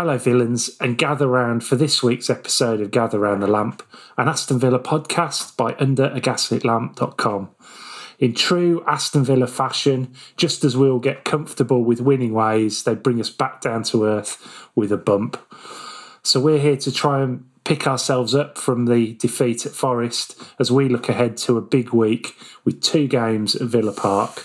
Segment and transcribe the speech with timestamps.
[0.10, 3.84] Hello, villains, and gather round for this week's episode of Gather Round the Lamp,
[4.18, 7.50] an Aston Villa podcast by UnderAGaslitLamp.com.
[8.18, 12.96] In true Aston Villa fashion, just as we all get comfortable with winning ways, they
[12.96, 15.38] bring us back down to earth with a bump.
[16.24, 20.72] So we're here to try and pick ourselves up from the defeat at Forest as
[20.72, 24.44] we look ahead to a big week with two games at Villa Park.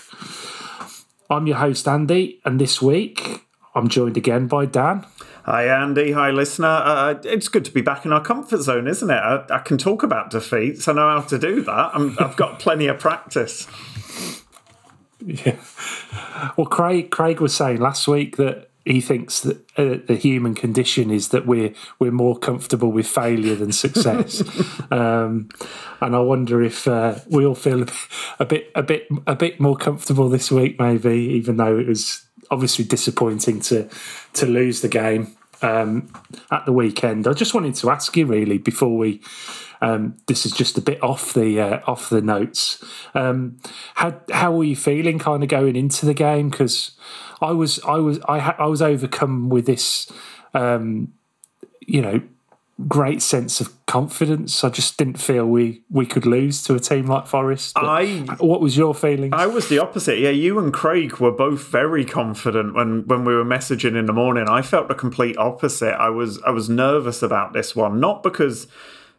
[1.27, 5.07] I'm your host, Andy, and this week I'm joined again by Dan.
[5.45, 6.11] Hi, Andy.
[6.13, 6.67] Hi, listener.
[6.67, 9.13] Uh, it's good to be back in our comfort zone, isn't it?
[9.13, 10.87] I, I can talk about defeats.
[10.87, 11.91] I know how to do that.
[11.93, 13.67] I'm, I've got plenty of practice.
[15.23, 15.57] Yeah.
[16.57, 21.11] Well, Craig Craig was saying last week that he thinks that uh, the human condition
[21.11, 24.43] is that we're we're more comfortable with failure than success,
[24.91, 25.49] um,
[26.01, 27.85] and I wonder if uh, we all feel
[28.39, 32.24] a bit a bit a bit more comfortable this week, maybe, even though it was
[32.51, 33.89] obviously disappointing to
[34.33, 36.11] to lose the game um,
[36.51, 37.27] at the weekend.
[37.27, 39.21] I just wanted to ask you really before we
[39.81, 42.83] um, this is just a bit off the uh, off the notes.
[43.13, 43.57] Um,
[43.95, 46.49] how how were you feeling, kind of going into the game?
[46.49, 46.91] Because
[47.41, 50.11] I was I was I, ha- I was overcome with this,
[50.53, 51.13] um,
[51.81, 52.21] you know,
[52.87, 54.63] great sense of confidence.
[54.63, 57.73] I just didn't feel we we could lose to a team like Forest.
[57.75, 59.33] But I- what was your feeling?
[59.33, 60.19] I was the opposite.
[60.19, 64.13] Yeah, you and Craig were both very confident when, when we were messaging in the
[64.13, 64.47] morning.
[64.49, 65.93] I felt the complete opposite.
[65.95, 68.67] I was I was nervous about this one, not because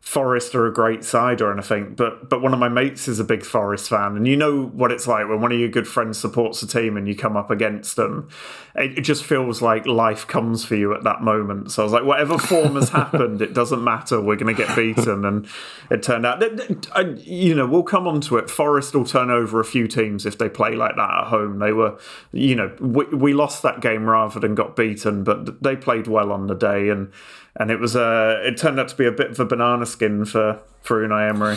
[0.06, 3.24] Forest are a great side or anything, but but one of my mates is a
[3.24, 6.16] big Forest fan, and you know what it's like when one of your good friends
[6.16, 8.28] supports a team and you come up against them.
[8.76, 11.72] It, it just feels like life comes for you at that moment.
[11.72, 14.20] So I was like, whatever form has happened, it doesn't matter.
[14.20, 15.44] We're going to get beaten, and
[15.90, 16.38] it turned out.
[16.38, 18.48] that- you know, we'll come on to it.
[18.48, 21.58] Forest will turn over a few teams if they play like that at home.
[21.58, 21.98] They were,
[22.30, 26.30] you know, we, we lost that game rather than got beaten, but they played well
[26.30, 27.10] on the day and
[27.58, 30.24] and it was a it turned out to be a bit of a banana skin
[30.24, 31.56] for for Unai Emery.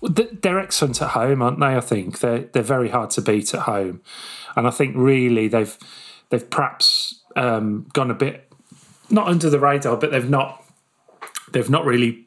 [0.00, 1.76] They're excellent at home, aren't they?
[1.76, 4.00] I think they're they're very hard to beat at home,
[4.56, 5.76] and I think really they've
[6.30, 8.52] they've perhaps um, gone a bit
[9.10, 10.64] not under the radar, but they've not
[11.52, 12.26] they've not really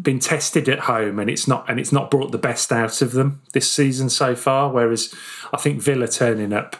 [0.00, 3.12] been tested at home, and it's not and it's not brought the best out of
[3.12, 4.70] them this season so far.
[4.70, 5.14] Whereas
[5.52, 6.76] I think Villa turning up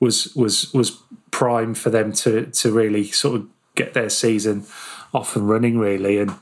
[0.00, 3.46] was was was prime for them to to really sort of
[3.78, 4.66] get their season
[5.14, 6.18] off and running really.
[6.18, 6.34] And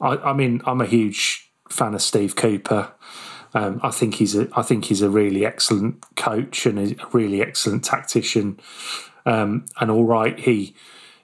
[0.00, 2.92] I, I mean, I'm a huge fan of Steve Cooper.
[3.54, 7.42] Um, I think he's a I think he's a really excellent coach and a really
[7.42, 8.60] excellent tactician.
[9.24, 10.74] Um, and all right, he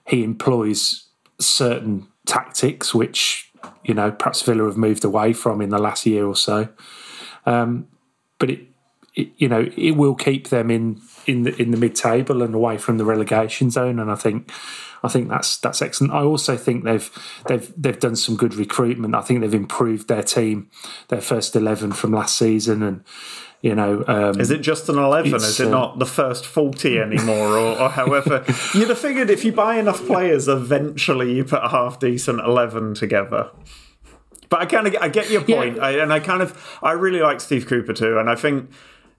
[0.07, 1.07] he employs
[1.39, 3.51] certain tactics which
[3.83, 6.69] you know perhaps Villa have moved away from in the last year or so.
[7.45, 7.87] Um,
[8.39, 8.61] but it,
[9.15, 12.55] it you know it will keep them in in the in the mid table and
[12.55, 13.99] away from the relegation zone.
[13.99, 14.51] And I think
[15.03, 16.13] I think that's that's excellent.
[16.13, 17.09] I also think they've
[17.47, 19.13] they've they've done some good recruitment.
[19.15, 20.69] I think they've improved their team,
[21.09, 23.03] their first eleven from last season, and
[23.61, 25.35] you know um, Is it just an eleven?
[25.35, 28.45] Is it uh, not the first forty anymore, or, or however?
[28.73, 32.93] You'd have figured if you buy enough players, eventually you put a half decent eleven
[32.93, 33.49] together.
[34.47, 37.19] But I kind of I get your point, I, and I kind of I really
[37.19, 38.69] like Steve Cooper too, and I think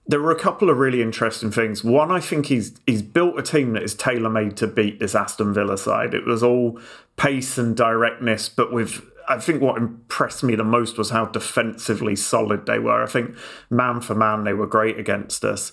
[0.07, 1.83] there were a couple of really interesting things.
[1.83, 5.15] One, I think he's he's built a team that is tailor made to beat this
[5.15, 6.13] Aston Villa side.
[6.13, 6.79] It was all
[7.17, 12.15] pace and directness, but with I think what impressed me the most was how defensively
[12.15, 13.03] solid they were.
[13.03, 13.35] I think
[13.69, 15.71] man for man they were great against us.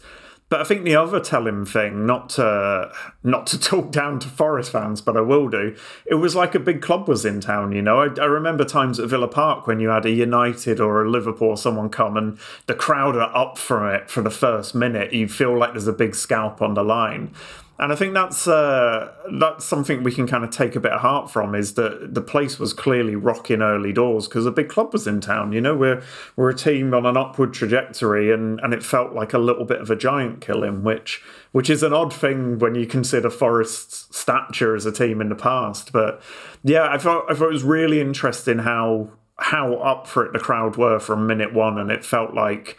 [0.53, 4.71] But I think the other telling thing, not to not to talk down to Forest
[4.71, 5.75] fans, but I will do.
[6.05, 7.73] It was like a big club was in town.
[7.73, 11.07] You know, I, I remember times at Villa Park when you had a United or
[11.07, 15.15] a Liverpool someone come and the crowd are up for it for the first minute.
[15.15, 17.35] You feel like there's a big scalp on the line.
[17.79, 21.01] And I think that's uh, that's something we can kind of take a bit of
[21.01, 24.93] heart from is that the place was clearly rocking early doors because a big club
[24.93, 25.53] was in town.
[25.53, 26.03] You know, we're
[26.37, 29.81] we're a team on an upward trajectory, and and it felt like a little bit
[29.81, 31.23] of a giant killing, which
[31.53, 35.35] which is an odd thing when you consider Forest's stature as a team in the
[35.35, 35.93] past.
[35.93, 36.23] But
[36.63, 40.39] yeah, I thought I thought it was really interesting how how up for it the
[40.39, 42.77] crowd were from minute one, and it felt like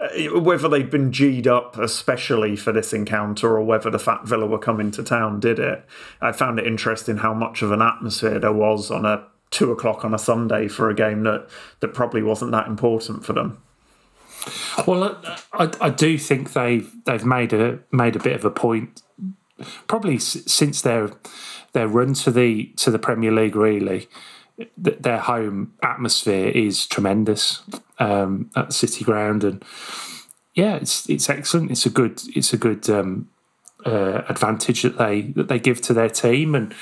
[0.00, 4.46] Uh, whether they'd been G'd up especially for this encounter or whether the Fat Villa
[4.46, 5.84] were coming to town did it.
[6.22, 10.04] I found it interesting how much of an atmosphere there was on a two o'clock
[10.04, 11.48] on a Sunday for a game that,
[11.80, 13.62] that probably wasn't that important for them.
[14.86, 15.20] Well,
[15.52, 19.02] I, I do think they've they've made a made a bit of a point,
[19.86, 21.10] probably since their
[21.72, 23.54] their run to the to the Premier League.
[23.54, 24.08] Really,
[24.76, 27.62] their home atmosphere is tremendous
[27.98, 29.64] um, at City Ground, and
[30.54, 31.70] yeah, it's it's excellent.
[31.70, 33.28] It's a good it's a good um,
[33.86, 36.74] uh, advantage that they that they give to their team, and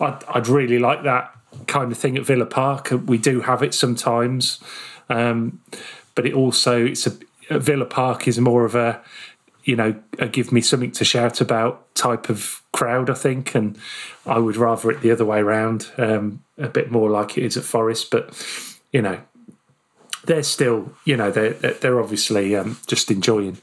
[0.00, 1.34] I'd, I'd, really like that
[1.66, 2.92] kind of thing at Villa Park.
[3.06, 4.60] We do have it sometimes,
[5.08, 5.60] um,
[6.14, 9.02] but it also it's a Villa Park is more of a
[9.66, 13.54] you know, give me something to shout about type of crowd, I think.
[13.54, 13.76] And
[14.24, 17.56] I would rather it the other way around, um, a bit more like it is
[17.56, 18.12] at Forest.
[18.12, 18.32] But,
[18.92, 19.20] you know,
[20.24, 23.58] they're still, you know, they're they're obviously um, just enjoying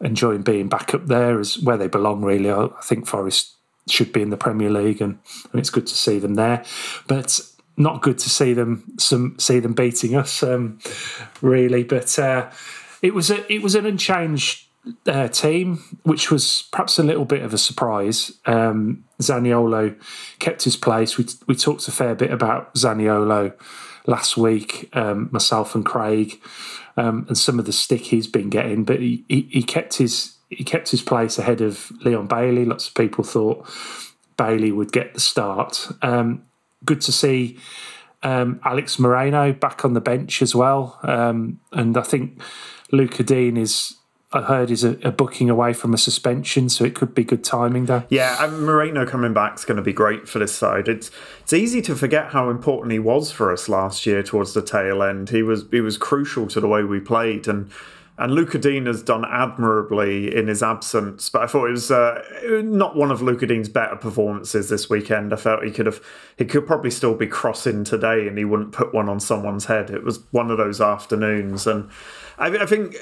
[0.00, 2.22] enjoying being back up there as where they belong.
[2.22, 3.52] Really, I, think Forest
[3.88, 5.18] should be in the Premier League, and,
[5.50, 6.64] and it's good to see them there.
[7.08, 7.40] But
[7.76, 10.78] not good to see them some see them beating us, um,
[11.40, 11.84] really.
[11.84, 12.50] But uh,
[13.00, 14.66] it was a it was an unchanged
[15.06, 18.32] uh, team, which was perhaps a little bit of a surprise.
[18.46, 19.96] Um, Zaniolo
[20.38, 21.16] kept his place.
[21.16, 23.54] We we talked a fair bit about Zaniolo
[24.06, 26.40] last week, um, myself and Craig,
[26.96, 30.36] um, and some of the stick he's been getting, but he, he, he kept his
[30.48, 32.64] he kept his place ahead of Leon Bailey.
[32.64, 33.66] Lots of people thought
[34.36, 35.88] Bailey would get the start.
[36.02, 36.42] Um,
[36.84, 37.58] good to see
[38.22, 42.42] um, Alex Moreno back on the bench as well, um, and I think
[42.90, 43.96] Luca Digne is
[44.32, 47.44] I heard is a, a, booking away from a suspension, so it could be good
[47.44, 48.06] timing there.
[48.08, 50.88] Yeah, and Moreno coming back is going to be great for this side.
[50.88, 54.62] It's it's easy to forget how important he was for us last year towards the
[54.62, 55.30] tail end.
[55.30, 57.70] He was he was crucial to the way we played, and
[58.18, 61.28] and Lucas Digne has done admirably in his absence.
[61.28, 62.22] But I thought it was uh,
[62.62, 65.32] not one of Lucas Digne's better performances this weekend.
[65.32, 66.00] I felt he could have
[66.38, 69.90] he could probably still be crossing today, and he wouldn't put one on someone's head.
[69.90, 71.90] It was one of those afternoons and.
[72.42, 72.96] I, I think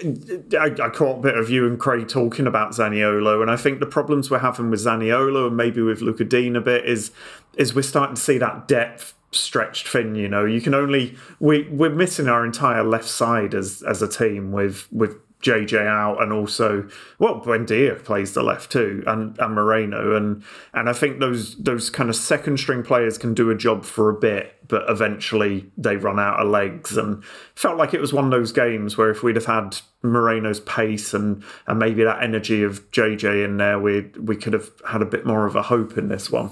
[0.54, 3.80] I, I, caught a bit of you and Craig talking about Zaniolo, and I think
[3.80, 7.10] the problems we're having with Zaniolo and maybe with Lucas Digne a bit is
[7.56, 10.14] is we're starting to see that depth stretched thin.
[10.14, 14.08] You know, you can only we we're missing our entire left side as as a
[14.08, 16.86] team with with JJ out, and also
[17.18, 20.42] well, Buendia plays the left too, and and Moreno, and
[20.74, 24.10] and I think those those kind of second string players can do a job for
[24.10, 28.26] a bit, but eventually they run out of legs, and felt like it was one
[28.26, 32.62] of those games where if we'd have had Moreno's pace and and maybe that energy
[32.62, 35.96] of JJ in there, we we could have had a bit more of a hope
[35.96, 36.50] in this one.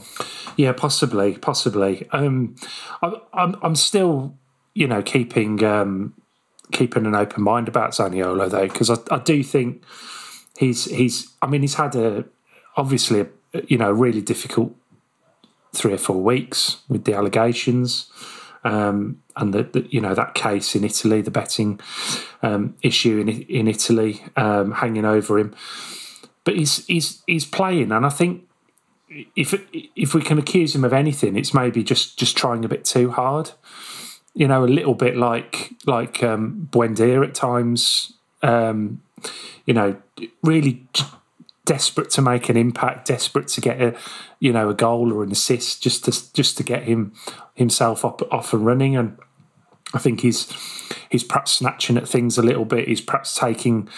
[0.56, 2.08] Yeah, possibly, possibly.
[2.12, 2.56] Um,
[3.02, 4.34] I, I'm I'm still
[4.74, 5.62] you know keeping.
[5.62, 6.14] Um,
[6.72, 9.82] keeping an open mind about Zaniolo though, because I, I do think
[10.58, 11.32] he's he's.
[11.42, 12.24] I mean, he's had a
[12.76, 13.26] obviously a,
[13.66, 14.74] you know really difficult
[15.74, 18.10] three or four weeks with the allegations.
[18.64, 21.80] Um, and the, the, you know that case in Italy, the betting
[22.42, 25.54] um, issue in in Italy um, hanging over him,
[26.44, 28.48] but he's he's he's playing, and I think
[29.36, 29.54] if
[29.96, 33.12] if we can accuse him of anything, it's maybe just just trying a bit too
[33.12, 33.52] hard
[34.34, 38.12] you know, a little bit like like um, Buendia at times.
[38.42, 39.02] Um,
[39.66, 39.96] you know,
[40.42, 40.86] really
[41.64, 43.94] desperate to make an impact, desperate to get a
[44.40, 47.12] you know a goal or an assist, just to just to get him
[47.54, 48.96] himself up off and running.
[48.96, 49.18] And
[49.92, 50.50] I think he's
[51.10, 52.88] he's perhaps snatching at things a little bit.
[52.88, 53.88] He's perhaps taking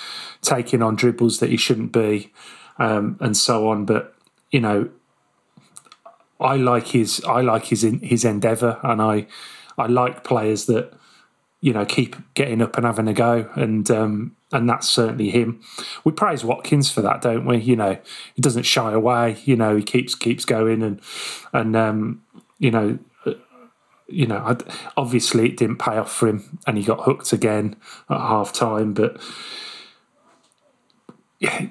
[0.42, 2.32] taking on dribbles that he shouldn't be,
[2.78, 3.84] um, and so on.
[3.84, 4.14] But
[4.50, 4.90] you know,
[6.40, 9.26] I like his I like his his endeavour, and I
[9.80, 10.92] I like players that
[11.60, 15.60] you know keep getting up and having a go, and um, and that's certainly him.
[16.04, 17.58] We praise Watkins for that, don't we?
[17.58, 17.98] You know,
[18.34, 19.38] he doesn't shy away.
[19.44, 21.00] You know, he keeps keeps going, and
[21.52, 22.22] and um,
[22.58, 23.34] you know, uh,
[24.08, 24.56] you know,
[24.96, 27.76] obviously it didn't pay off for him, and he got hooked again
[28.08, 29.20] at half time, but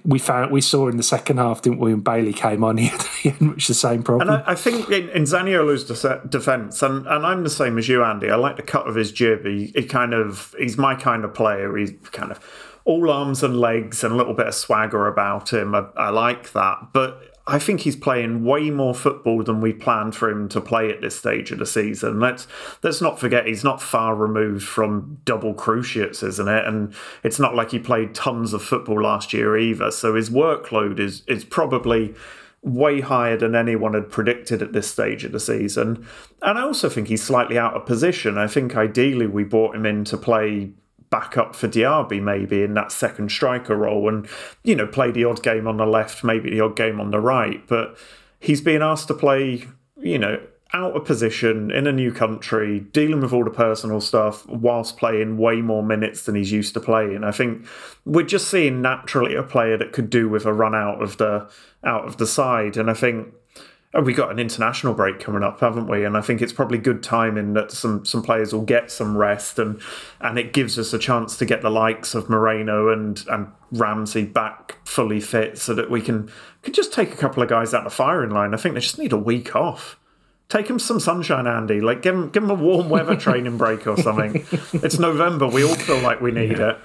[0.03, 1.93] we found we saw in the second half, didn't we?
[1.93, 4.27] When Bailey came on, he had much the same problem.
[4.29, 7.87] And I, I think in, in Zaniolo's de- defence, and, and I'm the same as
[7.87, 8.31] you, Andy.
[8.31, 9.45] I like the cut of his jib.
[9.45, 11.77] He, he kind of he's my kind of player.
[11.77, 12.39] He's kind of
[12.85, 15.75] all arms and legs and a little bit of swagger about him.
[15.75, 20.15] I, I like that, but I think he's playing way more football than we planned
[20.15, 22.19] for him to play at this stage of the season.
[22.19, 22.47] Let's
[22.83, 26.65] let's not forget he's not far removed from double cruciates, isn't it?
[26.65, 29.89] And it's not like he played tons of football last year either.
[29.89, 32.13] So his workload is is probably
[32.61, 36.05] way higher than anyone had predicted at this stage of the season.
[36.43, 38.37] And I also think he's slightly out of position.
[38.37, 40.73] I think ideally we brought him in to play
[41.09, 44.27] back up for Diaby maybe in that second striker role and,
[44.63, 47.19] you know, play the odd game on the left, maybe the odd game on the
[47.19, 47.65] right.
[47.67, 47.97] But
[48.39, 49.65] he's being asked to play,
[49.97, 50.39] you know,
[50.71, 55.37] out of position in a new country, dealing with all the personal stuff whilst playing
[55.37, 57.23] way more minutes than he's used to playing.
[57.23, 57.65] I think
[58.05, 61.49] we're just seeing naturally a player that could do with a run out of the
[61.83, 62.77] out of the side.
[62.77, 63.33] And I think
[63.91, 66.05] Oh, we got an international break coming up, haven't we?
[66.05, 69.57] And I think it's probably good timing that some some players will get some rest,
[69.57, 69.81] and
[70.21, 74.25] and it gives us a chance to get the likes of Moreno and and Ramsey
[74.25, 76.29] back fully fit, so that we can
[76.61, 78.53] could just take a couple of guys out of the firing line.
[78.53, 79.97] I think they just need a week off.
[80.49, 81.81] Take them some sunshine, Andy.
[81.81, 84.45] Like give them give them a warm weather training break or something.
[84.73, 85.47] it's November.
[85.47, 86.71] We all feel like we need yeah.
[86.71, 86.77] it.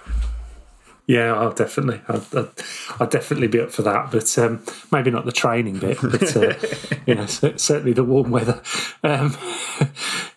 [1.06, 2.50] Yeah, I'll definitely, I'll, I'll,
[2.98, 6.54] I'll, definitely be up for that, but um, maybe not the training bit, but uh,
[7.06, 8.62] you know, certainly the warm weather.
[9.02, 9.36] Um,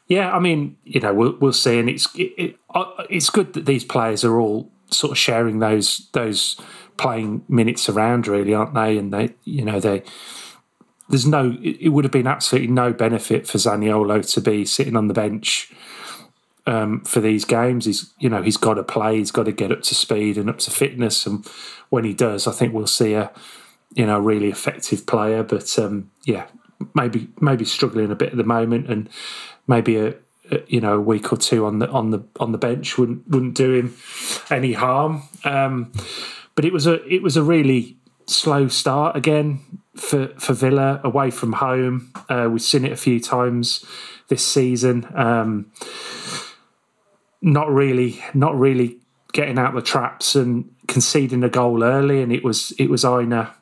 [0.08, 3.54] yeah, I mean, you know, we'll, we'll see, and it's it, it, uh, it's good
[3.54, 6.60] that these players are all sort of sharing those those
[6.98, 8.98] playing minutes around, really, aren't they?
[8.98, 10.04] And they, you know, they
[11.10, 15.08] there's no, it would have been absolutely no benefit for Zaniolo to be sitting on
[15.08, 15.72] the bench
[16.68, 17.86] um, for these games.
[17.86, 19.18] He's you know he's got to play.
[19.18, 21.26] He's got to get up to speed and up to fitness.
[21.26, 21.46] And
[21.90, 23.32] when he does, I think we'll see a
[23.96, 25.42] you know really effective player.
[25.42, 26.48] But um, yeah,
[26.94, 29.10] maybe maybe struggling a bit at the moment, and
[29.66, 30.16] maybe a,
[30.52, 33.28] a, you know a week or two on the on the on the bench wouldn't
[33.30, 33.96] wouldn't do him
[34.52, 35.24] any harm.
[35.46, 35.92] Um,
[36.56, 37.98] but it was a it was a really
[38.28, 39.62] slow start again
[39.96, 42.12] for for Villa away from home.
[42.28, 43.86] Uh, we've seen it a few times
[44.28, 45.08] this season.
[45.16, 45.72] Um,
[47.42, 49.00] not really, not really
[49.34, 53.54] getting out the traps and conceding a goal early, and it was it was Aina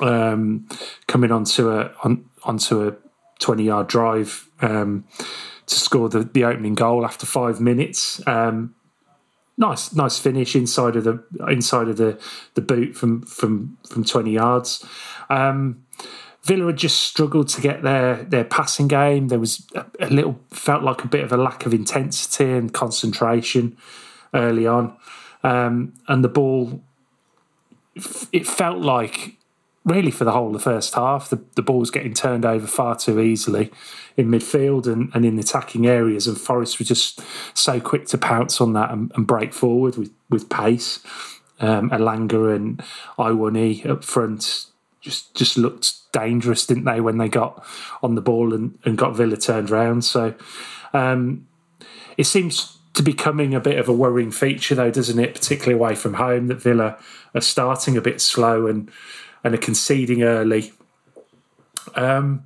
[0.00, 0.68] um,
[1.06, 2.96] coming onto a on, onto a
[3.38, 5.04] twenty yard drive um,
[5.66, 8.26] to score the, the opening goal after five minutes.
[8.26, 8.74] Um,
[9.58, 12.18] nice, nice finish inside of the inside of the,
[12.54, 14.84] the boot from from from twenty yards.
[15.28, 15.81] Um,
[16.44, 19.28] Villa had just struggled to get their their passing game.
[19.28, 22.72] There was a, a, little felt like a bit of a lack of intensity and
[22.72, 23.76] concentration
[24.34, 24.96] early on,
[25.44, 26.82] um, and the ball.
[28.32, 29.36] It felt like
[29.84, 32.66] really for the whole of the first half, the, the ball was getting turned over
[32.66, 33.70] far too easily
[34.16, 37.20] in midfield and, and in the attacking areas, and Forest were just
[37.54, 40.98] so quick to pounce on that and, and break forward with with pace.
[41.60, 42.82] Um, Elanga and
[43.16, 44.71] Awoniyi up front
[45.02, 47.64] just just looked dangerous, didn't they, when they got
[48.02, 50.04] on the ball and, and got Villa turned round.
[50.04, 50.34] So
[50.94, 51.46] um,
[52.16, 55.34] it seems to be coming a bit of a worrying feature, though, doesn't it?
[55.34, 56.98] Particularly away from home, that Villa
[57.34, 58.90] are starting a bit slow and
[59.44, 60.72] and are conceding early.
[61.96, 62.44] Um,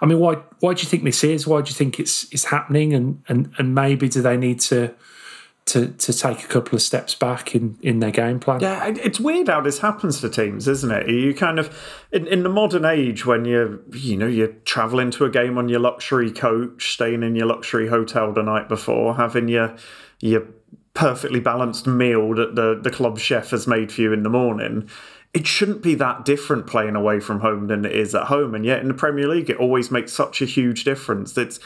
[0.00, 1.46] I mean, why why do you think this is?
[1.46, 2.94] Why do you think it's it's happening?
[2.94, 4.94] And and and maybe do they need to
[5.68, 8.60] to to take a couple of steps back in in their game plan.
[8.60, 11.08] Yeah, it's weird how this happens to teams, isn't it?
[11.08, 11.76] You kind of
[12.10, 15.68] in, in the modern age when you're you know you're traveling to a game on
[15.68, 19.76] your luxury coach, staying in your luxury hotel the night before, having your
[20.20, 20.42] your
[20.94, 24.88] perfectly balanced meal that the the club chef has made for you in the morning.
[25.34, 28.64] It shouldn't be that different playing away from home than it is at home, and
[28.64, 31.36] yet in the Premier League, it always makes such a huge difference.
[31.36, 31.60] It's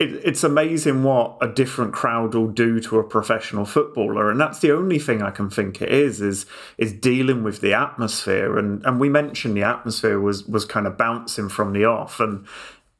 [0.00, 4.60] it, it's amazing what a different crowd will do to a professional footballer, and that's
[4.60, 6.46] the only thing I can think it is is
[6.78, 8.58] is dealing with the atmosphere.
[8.58, 12.46] And and we mentioned the atmosphere was was kind of bouncing from the off, and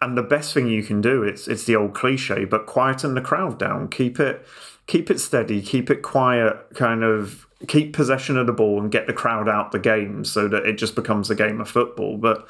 [0.02, 3.22] and the best thing you can do it's it's the old cliche, but quieten the
[3.22, 4.46] crowd down, keep it
[4.86, 9.06] keep it steady, keep it quiet, kind of keep possession of the ball, and get
[9.06, 12.46] the crowd out the game so that it just becomes a game of football, but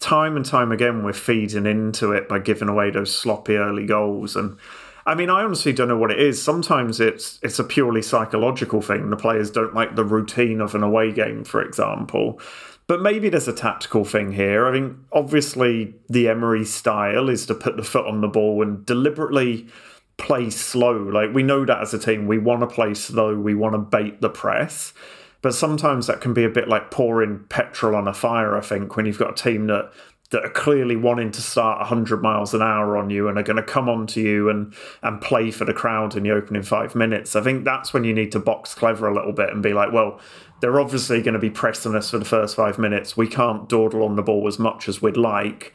[0.00, 4.36] time and time again we're feeding into it by giving away those sloppy early goals
[4.36, 4.58] and
[5.06, 6.42] I mean, I honestly don't know what it is.
[6.42, 9.08] Sometimes it's it's a purely psychological thing.
[9.08, 12.40] The players don't like the routine of an away game, for example.
[12.88, 14.66] But maybe there's a tactical thing here.
[14.66, 18.84] I mean, obviously the Emery style is to put the foot on the ball and
[18.84, 19.68] deliberately
[20.18, 20.96] play slow.
[20.96, 23.36] Like we know that as a team, we want to play slow.
[23.36, 24.92] We want to bait the press.
[25.46, 28.96] But sometimes that can be a bit like pouring petrol on a fire, I think,
[28.96, 29.92] when you've got a team that
[30.30, 33.56] that are clearly wanting to start 100 miles an hour on you and are going
[33.56, 34.74] to come onto you and
[35.04, 37.36] and play for the crowd in the opening five minutes.
[37.36, 39.92] I think that's when you need to box clever a little bit and be like,
[39.92, 40.18] well,
[40.60, 43.16] they're obviously going to be pressing us for the first five minutes.
[43.16, 45.72] We can't dawdle on the ball as much as we'd like.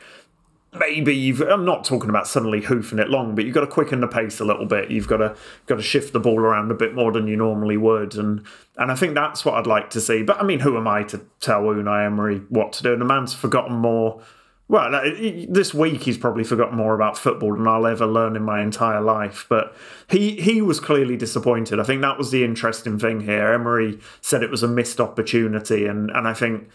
[0.74, 1.42] Maybe you've.
[1.42, 4.40] I'm not talking about suddenly hoofing it long, but you've got to quicken the pace
[4.40, 4.90] a little bit.
[4.90, 5.36] You've got to
[5.66, 8.46] got to shift the ball around a bit more than you normally would, and
[8.82, 10.24] and I think that's what I'd like to see.
[10.24, 12.94] But I mean, who am I to tell Unai Emery what to do?
[12.94, 14.22] And the man's forgotten more
[14.72, 14.90] well,
[15.50, 19.02] this week he's probably forgotten more about football than I'll ever learn in my entire
[19.02, 19.46] life.
[19.50, 19.76] But
[20.10, 21.78] he he was clearly disappointed.
[21.78, 23.52] I think that was the interesting thing here.
[23.52, 26.70] Emery said it was a missed opportunity, and and I think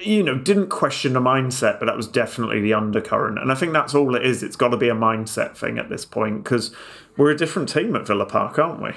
[0.00, 3.40] you know didn't question the mindset, but that was definitely the undercurrent.
[3.40, 4.44] And I think that's all it is.
[4.44, 6.72] It's got to be a mindset thing at this point because
[7.16, 8.92] we're a different team at Villa Park, aren't we?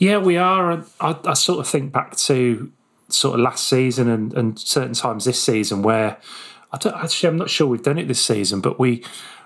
[0.00, 0.82] Yeah, we are.
[0.98, 2.72] I, I sort of think back to
[3.10, 6.16] sort of last season and, and certain times this season where
[6.72, 9.04] I don't, actually, I'm not sure we've done it this season, but we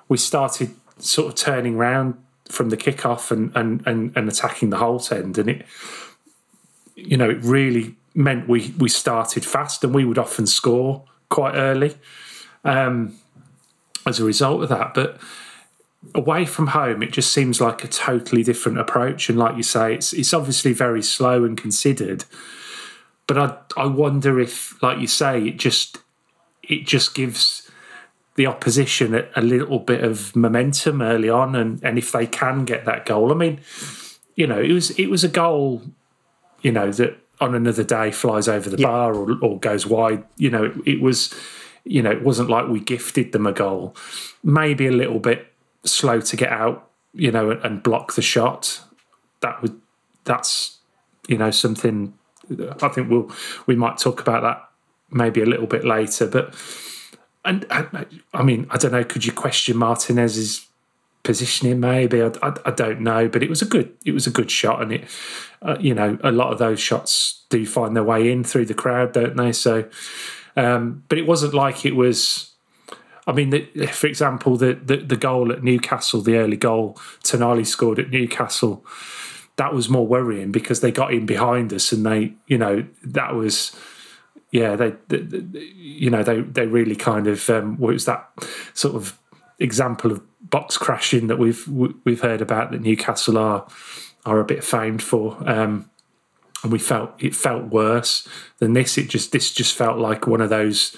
[0.08, 2.14] we started sort of turning around
[2.48, 5.66] from the kickoff and and and, and attacking the Holte end, and it
[6.94, 11.56] you know it really meant we we started fast, and we would often score quite
[11.56, 11.96] early
[12.62, 13.18] um,
[14.06, 15.18] as a result of that, but.
[16.14, 19.94] Away from home, it just seems like a totally different approach, and like you say,
[19.94, 22.24] it's it's obviously very slow and considered.
[23.26, 25.98] But I I wonder if, like you say, it just
[26.62, 27.70] it just gives
[28.36, 32.64] the opposition a, a, little bit of momentum early on, and, and if they can
[32.64, 33.60] get that goal, I mean,
[34.34, 35.82] you know, it was it was a goal,
[36.62, 38.88] you know, that on another day flies over the yeah.
[38.88, 40.24] bar or, or goes wide.
[40.36, 41.34] You know, it, it was,
[41.84, 43.94] you know, it wasn't like we gifted them a goal.
[44.42, 45.52] Maybe a little bit
[45.84, 48.80] slow to get out, you know, and, and block the shot.
[49.40, 49.80] That would
[50.24, 50.78] that's
[51.28, 52.14] you know something.
[52.80, 53.30] I think we'll
[53.66, 54.68] we might talk about that
[55.10, 56.26] maybe a little bit later.
[56.26, 56.54] But
[57.44, 59.04] and I, mean, I don't know.
[59.04, 60.66] Could you question Martinez's
[61.22, 61.80] positioning?
[61.80, 63.28] Maybe I, I, I, don't know.
[63.28, 65.04] But it was a good it was a good shot, and it
[65.62, 68.74] uh, you know a lot of those shots do find their way in through the
[68.74, 69.52] crowd, don't they?
[69.52, 69.88] So,
[70.56, 72.50] um, but it wasn't like it was.
[73.26, 77.66] I mean, the, for example, the, the, the goal at Newcastle, the early goal Tonali
[77.66, 78.84] scored at Newcastle,
[79.56, 83.34] that was more worrying because they got in behind us and they, you know, that
[83.34, 83.74] was
[84.54, 85.18] yeah, they, they,
[85.58, 88.30] you know, they they really kind of um, was that
[88.72, 89.18] sort of
[89.58, 93.66] example of box crashing that we've we've heard about that Newcastle are
[94.24, 95.36] are a bit famed for.
[95.44, 95.90] Um,
[96.62, 98.96] and we felt it felt worse than this.
[98.96, 100.96] It just this just felt like one of those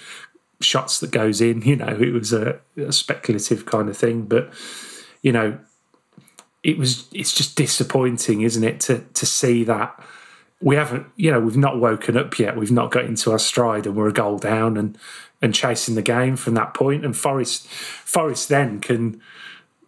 [0.61, 1.63] shots that goes in.
[1.63, 4.53] You know, it was a, a speculative kind of thing, but
[5.23, 5.59] you know,
[6.63, 7.07] it was.
[7.13, 9.99] It's just disappointing, isn't it, to to see that
[10.61, 12.57] we haven't, you know, we've not woken up yet.
[12.57, 14.97] We've not got into our stride, and we're a goal down and
[15.43, 17.05] and chasing the game from that point.
[17.05, 19.21] And Forest, Forest then can,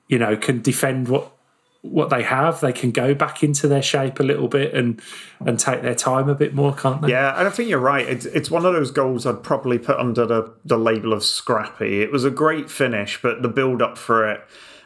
[0.08, 1.32] you know, can defend what
[1.90, 2.60] what they have.
[2.60, 5.00] They can go back into their shape a little bit and
[5.44, 7.08] and take their time a bit more, can't they?
[7.08, 8.06] Yeah, and I think you're right.
[8.06, 12.02] It's it's one of those goals I'd probably put under the the label of scrappy.
[12.02, 14.40] It was a great finish, but the build up for it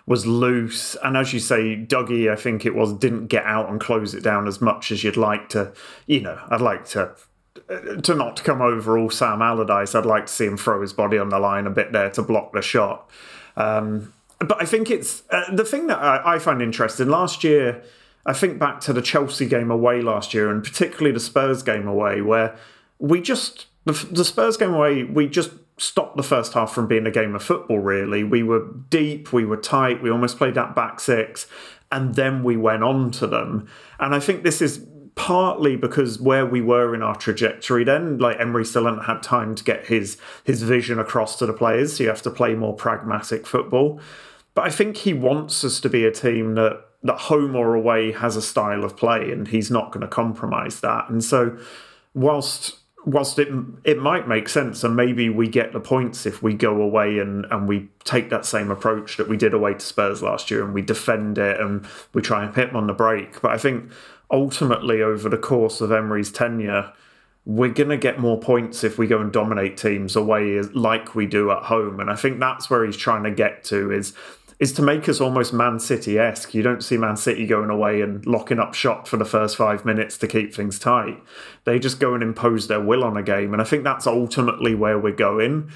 [0.07, 0.97] was loose.
[1.03, 4.23] And as you say, Dougie, I think it was, didn't get out and close it
[4.23, 5.73] down as much as you'd like to.
[6.07, 7.15] You know, I'd like to.
[7.69, 10.93] Uh, to not come over all Sam Allardyce, I'd like to see him throw his
[10.93, 13.09] body on the line a bit there to block the shot.
[13.57, 14.12] Um,
[14.48, 17.09] but I think it's uh, the thing that I, I find interesting.
[17.09, 17.83] Last year,
[18.24, 21.87] I think back to the Chelsea game away last year, and particularly the Spurs game
[21.88, 22.57] away, where
[22.98, 27.11] we just the, Spurs game away, we just stopped the first half from being a
[27.11, 28.22] game of football, really.
[28.22, 31.48] We were deep, we were tight, we almost played that back six,
[31.90, 33.68] and then we went on to them.
[33.98, 38.38] And I think this is partly because where we were in our trajectory then, like
[38.38, 42.05] Emery still hadn't had time to get his his vision across to the players, so
[42.05, 44.00] you have to play more pragmatic football.
[44.55, 48.12] But I think he wants us to be a team that that home or away
[48.12, 51.09] has a style of play, and he's not going to compromise that.
[51.09, 51.59] And so,
[52.15, 53.49] whilst whilst it
[53.85, 57.45] it might make sense and maybe we get the points if we go away and
[57.47, 60.73] and we take that same approach that we did away to Spurs last year and
[60.73, 61.85] we defend it and
[62.15, 63.91] we try and hit them on the break but I think
[64.31, 66.93] ultimately over the course of Emery's tenure
[67.45, 71.27] we're going to get more points if we go and dominate teams away like we
[71.27, 74.15] do at home and I think that's where he's trying to get to is
[74.62, 76.55] is to make us almost Man City esque.
[76.55, 79.85] You don't see Man City going away and locking up shop for the first five
[79.85, 81.20] minutes to keep things tight.
[81.64, 83.53] They just go and impose their will on a game.
[83.53, 85.68] And I think that's ultimately where we're going.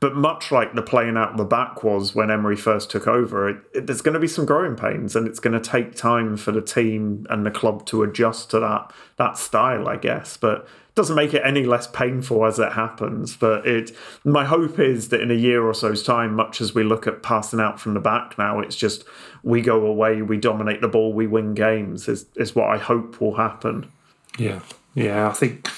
[0.00, 3.56] But much like the playing out the back was when Emery first took over, it,
[3.74, 6.52] it, there's going to be some growing pains, and it's going to take time for
[6.52, 10.38] the team and the club to adjust to that that style, I guess.
[10.38, 13.36] But doesn't make it any less painful as it happens.
[13.36, 13.92] But it,
[14.24, 17.22] my hope is that in a year or so's time, much as we look at
[17.22, 19.04] passing out from the back now, it's just
[19.42, 22.08] we go away, we dominate the ball, we win games.
[22.08, 23.90] Is is what I hope will happen.
[24.38, 24.60] Yeah,
[24.94, 25.28] yeah.
[25.28, 25.68] I think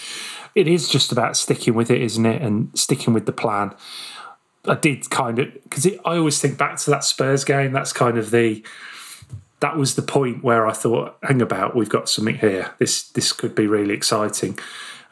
[0.54, 3.74] it is just about sticking with it, isn't it, and sticking with the plan.
[4.66, 7.72] I did kind of because I always think back to that Spurs game.
[7.72, 8.64] That's kind of the
[9.60, 12.72] that was the point where I thought, hang about, we've got something here.
[12.78, 14.58] This this could be really exciting,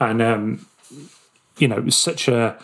[0.00, 0.66] and um,
[1.58, 2.58] you know, it was such a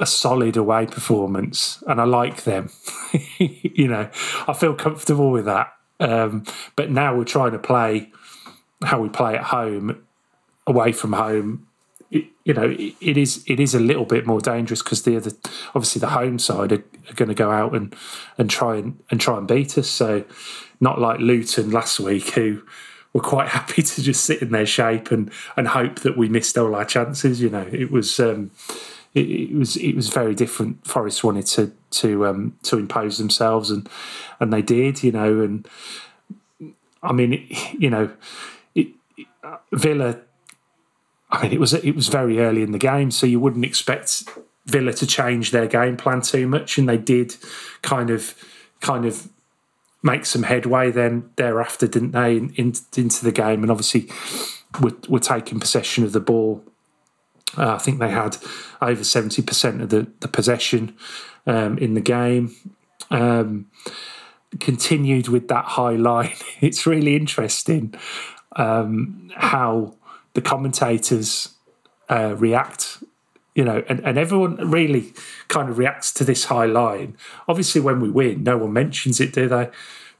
[0.00, 2.70] a solid away performance, and I like them.
[3.38, 4.08] you know,
[4.46, 5.72] I feel comfortable with that.
[6.00, 6.44] Um,
[6.76, 8.10] but now we're trying to play
[8.84, 10.04] how we play at home,
[10.66, 11.68] away from home,
[12.10, 15.32] you know, it is it is a little bit more dangerous because the other,
[15.74, 17.94] obviously, the home side are, are, going to go out and
[18.38, 19.88] and try and and try and beat us.
[19.88, 20.24] So,
[20.80, 22.62] not like Luton last week, who
[23.12, 26.56] were quite happy to just sit in their shape and and hope that we missed
[26.58, 27.40] all our chances.
[27.40, 28.18] You know, it was.
[28.20, 28.50] Um,
[29.14, 30.86] it, it was it was very different.
[30.86, 33.88] Forest wanted to to um, to impose themselves, and
[34.38, 35.02] and they did.
[35.02, 35.66] You know, and
[37.02, 37.46] I mean,
[37.78, 38.10] you know,
[38.74, 38.88] it,
[39.72, 40.20] Villa
[41.30, 44.24] I mean, it was it was very early in the game, so you wouldn't expect
[44.66, 47.36] Villa to change their game plan too much, and they did
[47.82, 48.34] kind of
[48.80, 49.28] kind of
[50.02, 54.08] make some headway then thereafter, didn't they, in, in, into the game, and obviously
[54.80, 56.64] were, were taking possession of the ball.
[57.56, 58.36] Uh, I think they had
[58.80, 60.96] over seventy percent of the the possession
[61.46, 62.54] um, in the game.
[63.10, 63.70] Um,
[64.60, 66.34] continued with that high line.
[66.60, 67.94] It's really interesting
[68.56, 69.94] um, how
[70.34, 71.54] the commentators
[72.08, 72.97] uh, react
[73.58, 75.12] you know, and, and everyone really
[75.48, 77.16] kind of reacts to this high line.
[77.48, 79.68] Obviously, when we win, no one mentions it, do they?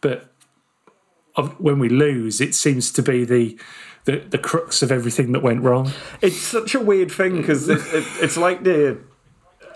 [0.00, 0.32] But
[1.58, 3.56] when we lose, it seems to be the
[4.06, 5.92] the, the crux of everything that went wrong.
[6.20, 8.98] It's such a weird thing because it, it, it's like the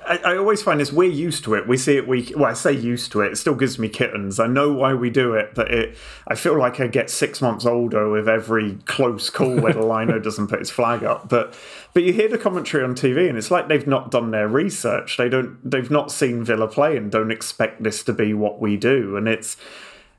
[0.06, 1.66] I, I, always find this we're used to it.
[1.66, 2.08] We see it.
[2.08, 3.32] We well, I say used to it.
[3.32, 4.40] It still gives me kittens.
[4.40, 5.96] I know why we do it, but it.
[6.26, 10.18] I feel like I get six months older with every close call where the lino
[10.20, 11.28] doesn't put his flag up.
[11.28, 11.54] But
[11.94, 15.16] but you hear the commentary on TV, and it's like they've not done their research.
[15.16, 15.58] They don't.
[15.68, 19.16] They've not seen Villa play, and don't expect this to be what we do.
[19.16, 19.56] And it's.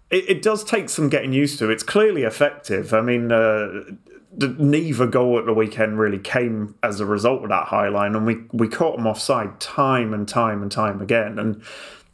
[0.09, 1.71] It, it does take some getting used to.
[1.71, 2.93] It's clearly effective.
[2.93, 3.83] I mean, uh,
[4.37, 8.25] neither goal at the weekend really came as a result of that high line, and
[8.25, 11.39] we we caught them offside time and time and time again.
[11.39, 11.61] And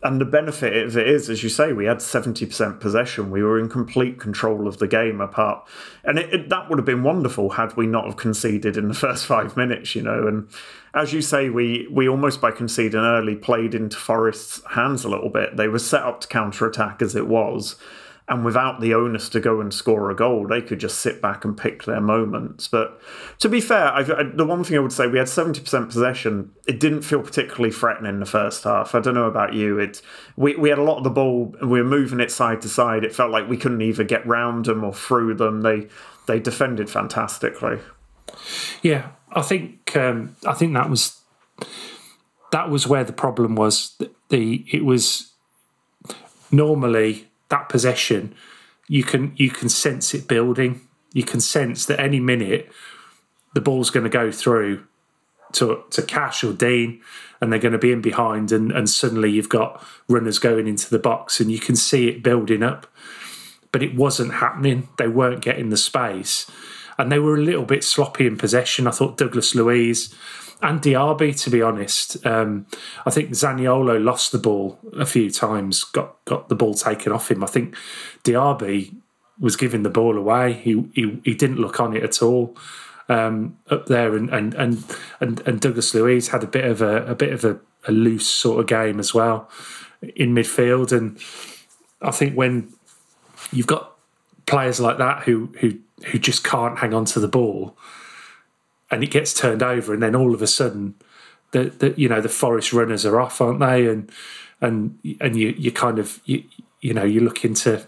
[0.02, 3.32] and the benefit of it is, as you say, we had seventy percent possession.
[3.32, 5.22] We were in complete control of the game.
[5.22, 5.68] Apart,
[6.04, 8.94] and it, it, that would have been wonderful had we not have conceded in the
[9.06, 9.96] first five minutes.
[9.96, 10.48] You know, and
[10.94, 15.30] as you say, we we almost by conceding early played into Forest's hands a little
[15.30, 15.58] bit.
[15.58, 17.76] They were set up to counter attack as it was
[18.30, 21.44] and without the onus to go and score a goal, they could just sit back
[21.44, 22.68] and pick their moments.
[22.68, 23.02] But
[23.40, 26.52] to be fair, I, the one thing I would say, we had seventy percent possession.
[26.68, 28.94] It didn't feel particularly threatening in the first half.
[28.94, 29.80] I don't know about you.
[29.80, 30.02] It
[30.38, 31.56] we we had a lot of the ball.
[31.62, 33.04] We were moving it side to side.
[33.04, 35.62] It felt like we couldn't either get round them or through them.
[35.62, 35.88] They
[36.28, 37.80] they defended fantastically.
[38.84, 41.20] Yeah, I think um, I think that was
[42.52, 43.96] that was where the problem was.
[43.98, 45.34] The, the it was
[46.52, 48.34] normally that possession,
[48.88, 50.82] you can you can sense it building.
[51.14, 52.72] You can sense that any minute
[53.54, 54.86] the ball's going to go through
[55.54, 57.02] to to Cash or Digne,
[57.42, 60.90] and they're going to be in behind, and and suddenly you've got runners going into
[60.90, 62.88] the box, and you can see it building up.
[63.72, 64.90] But it wasn't happening.
[64.98, 66.50] They weren't getting the space,
[66.98, 68.88] and they were a little bit sloppy in possession.
[68.88, 70.14] I thought Douglas Luiz
[70.62, 72.26] and Diaby, to be honest.
[72.26, 72.66] Um,
[73.06, 77.32] I think Zaniolo lost the ball a few times, got got the ball taken off
[77.32, 77.44] him.
[77.44, 77.76] I think
[78.24, 78.96] Diaby
[79.40, 80.54] was giving the ball away.
[80.54, 82.58] He he, he didn't look on it at all
[83.08, 84.84] um, up there, and, and and
[85.20, 88.28] and and Douglas Luiz had a bit of a, a bit of a, a loose
[88.28, 89.50] sort of game as well
[90.16, 91.18] in midfield, and
[92.02, 92.74] I think when
[93.52, 93.96] you've got
[94.46, 97.78] players like that who who who just can't hang on to the ball
[98.92, 100.96] and it gets turned over, and then all of a sudden,
[101.52, 103.88] the, the you know the forest runners are off, aren't they?
[103.88, 104.12] And
[104.62, 106.44] and and you you kind of you,
[106.82, 107.86] you know you're looking to,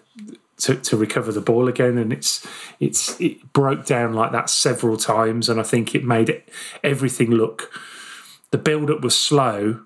[0.57, 2.45] to to recover the ball again, and it's
[2.79, 6.49] it's it broke down like that several times, and I think it made it,
[6.83, 7.71] everything look.
[8.51, 9.81] The build up was slow,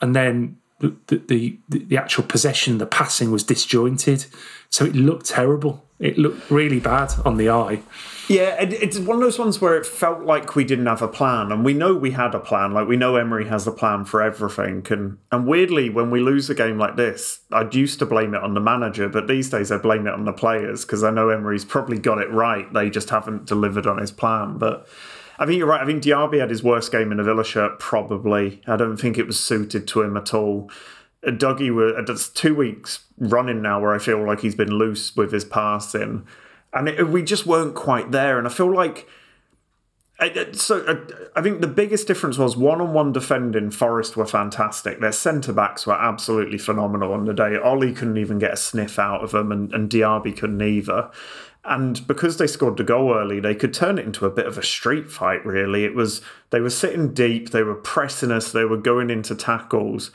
[0.00, 4.26] and then the, the the actual possession, the passing was disjointed,
[4.70, 5.84] so it looked terrible.
[5.98, 7.80] It looked really bad on the eye.
[8.28, 11.52] Yeah, it's one of those ones where it felt like we didn't have a plan,
[11.52, 12.72] and we know we had a plan.
[12.72, 16.48] Like we know Emery has a plan for everything, and and weirdly, when we lose
[16.48, 19.70] a game like this, I'd used to blame it on the manager, but these days
[19.70, 22.72] I blame it on the players because I know Emery's probably got it right.
[22.72, 24.56] They just haven't delivered on his plan.
[24.56, 24.88] But
[25.38, 25.82] I think you're right.
[25.82, 28.62] I think Diaby had his worst game in a Villa shirt, probably.
[28.66, 30.70] I don't think it was suited to him at all.
[31.22, 35.44] Dougie, that's two weeks running now where I feel like he's been loose with his
[35.44, 36.26] passing.
[36.74, 38.38] And it, we just weren't quite there.
[38.38, 39.08] And I feel like.
[40.52, 43.70] So I- I think the biggest difference was one-on-one defending.
[43.70, 45.00] Forest were fantastic.
[45.00, 47.56] Their centre backs were absolutely phenomenal on the day.
[47.56, 51.10] Ollie couldn't even get a sniff out of them, and, and Diaby couldn't either.
[51.64, 54.56] And because they scored the goal early, they could turn it into a bit of
[54.56, 55.44] a street fight.
[55.44, 59.34] Really, it was they were sitting deep, they were pressing us, they were going into
[59.34, 60.10] tackles,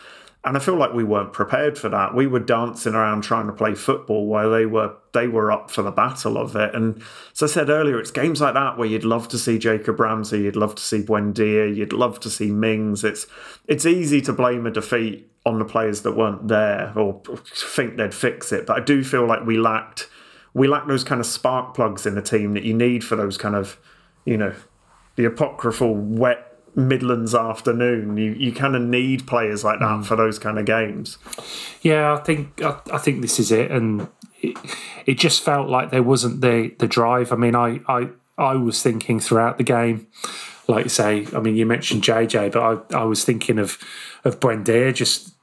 [0.46, 2.16] and I feel like we weren't prepared for that.
[2.16, 5.82] We were dancing around trying to play football while they were they were up for
[5.82, 6.74] the battle of it.
[6.74, 7.02] And
[7.34, 10.42] as I said earlier, it's games like that where you'd love to see Jacob Ramsey,
[10.42, 13.04] you'd love to see Buendia, you'd love to see Mings.
[13.04, 13.28] It's
[13.68, 18.14] it's easy to blame a defeat on the players that weren't there or think they'd
[18.14, 20.08] fix it, but I do feel like we lacked
[20.54, 23.38] we lack those kind of spark plugs in the team that you need for those
[23.38, 23.78] kind of,
[24.26, 24.54] you know,
[25.16, 28.18] the apocryphal wet Midlands afternoon.
[28.18, 30.02] You you kind of need players like that hmm.
[30.04, 31.18] for those kind of games.
[31.82, 34.08] Yeah, I think I, I think this is it, and
[34.42, 34.58] it,
[35.06, 37.32] it just felt like there wasn't the the drive.
[37.32, 40.08] I mean, I I I was thinking throughout the game,
[40.68, 41.28] like you say.
[41.36, 43.78] I mean, you mentioned JJ, but I I was thinking of
[44.24, 45.34] of Buendia, just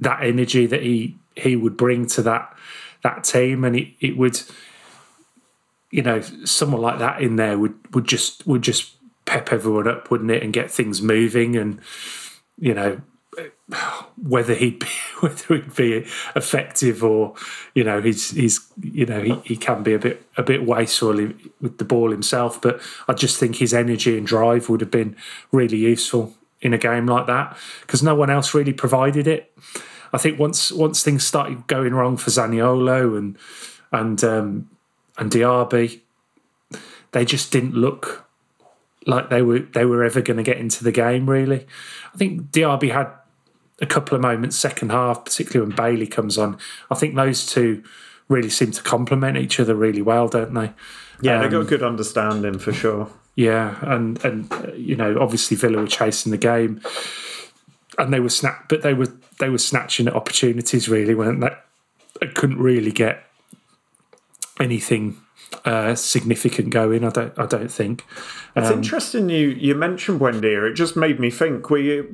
[0.00, 2.54] that energy that he he would bring to that
[3.02, 4.40] that team, and it, it would,
[5.90, 8.94] you know, someone like that in there would would just would just
[9.28, 11.80] pep everyone up, wouldn't it, and get things moving, and
[12.58, 13.00] you know,
[14.16, 14.86] whether he'd be
[15.20, 17.34] whether he'd be effective or
[17.74, 21.14] you know he's he's you know he, he can be a bit a bit wasteful
[21.60, 22.60] with the ball himself.
[22.60, 25.14] But I just think his energy and drive would have been
[25.52, 29.52] really useful in a game like that because no one else really provided it.
[30.12, 33.36] I think once once things started going wrong for Zaniolo and
[33.92, 34.70] and um,
[35.18, 36.00] and Diaby
[37.12, 38.27] they just didn't look
[39.08, 41.28] like they were they were ever going to get into the game.
[41.28, 41.66] Really,
[42.14, 43.10] I think Diaby had
[43.80, 46.58] a couple of moments second half, particularly when Bailey comes on.
[46.90, 47.82] I think those two
[48.28, 50.72] really seem to complement each other really well, don't they?
[51.22, 53.10] Yeah, they got a um, good understanding for sure.
[53.34, 56.82] Yeah, and and you know, obviously Villa were chasing the game,
[57.96, 61.50] and they were snap, but they were they were snatching at opportunities really when they,
[62.20, 63.24] they couldn't really get
[64.60, 65.16] anything
[65.64, 67.04] uh, significant going.
[67.04, 68.04] I don't I don't think.
[68.56, 70.70] It's interesting you you mentioned Buendia.
[70.70, 72.04] It just made me think we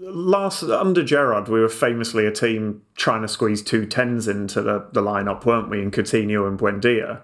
[0.00, 4.86] last under Gerrard we were famously a team trying to squeeze two tens into the,
[4.92, 5.82] the lineup, weren't we?
[5.82, 7.20] In Coutinho and Buendia.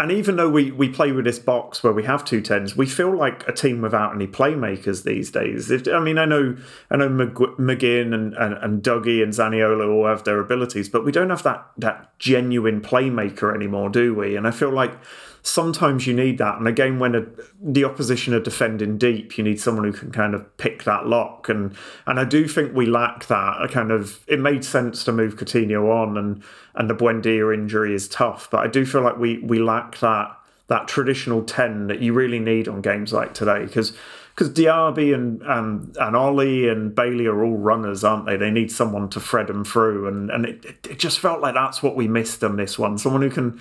[0.00, 2.86] And even though we, we play with this box where we have two tens, we
[2.86, 5.70] feel like a team without any playmakers these days.
[5.70, 6.56] If, I mean, I know
[6.90, 11.04] I know McG- McGinn and, and, and Dougie and Zaniolo all have their abilities, but
[11.04, 14.36] we don't have that that genuine playmaker anymore, do we?
[14.36, 14.94] And I feel like
[15.42, 16.58] sometimes you need that.
[16.58, 17.24] And again, when a,
[17.62, 21.48] the opposition are defending deep, you need someone who can kind of pick that lock.
[21.48, 21.74] And
[22.06, 23.56] and I do think we lack that.
[23.60, 26.42] I kind of it made sense to move Coutinho on, and
[26.74, 30.36] and the Buendia injury is tough, but I do feel like we we lack that
[30.68, 33.96] that traditional ten that you really need on games like today because.
[34.36, 38.36] Because Diaby and, and and Ollie and Bailey are all runners, aren't they?
[38.38, 41.82] They need someone to thread them through, and and it, it just felt like that's
[41.82, 42.96] what we missed on this one.
[42.96, 43.60] Someone who can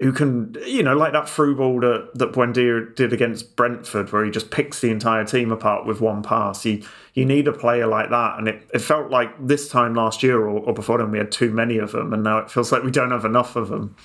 [0.00, 4.24] who can, you know, like that through ball that, that Buendia did against Brentford, where
[4.24, 6.64] he just picks the entire team apart with one pass.
[6.64, 6.82] You,
[7.14, 8.38] you need a player like that.
[8.38, 11.32] And it, it felt like this time last year or, or before then we had
[11.32, 13.96] too many of them, and now it feels like we don't have enough of them.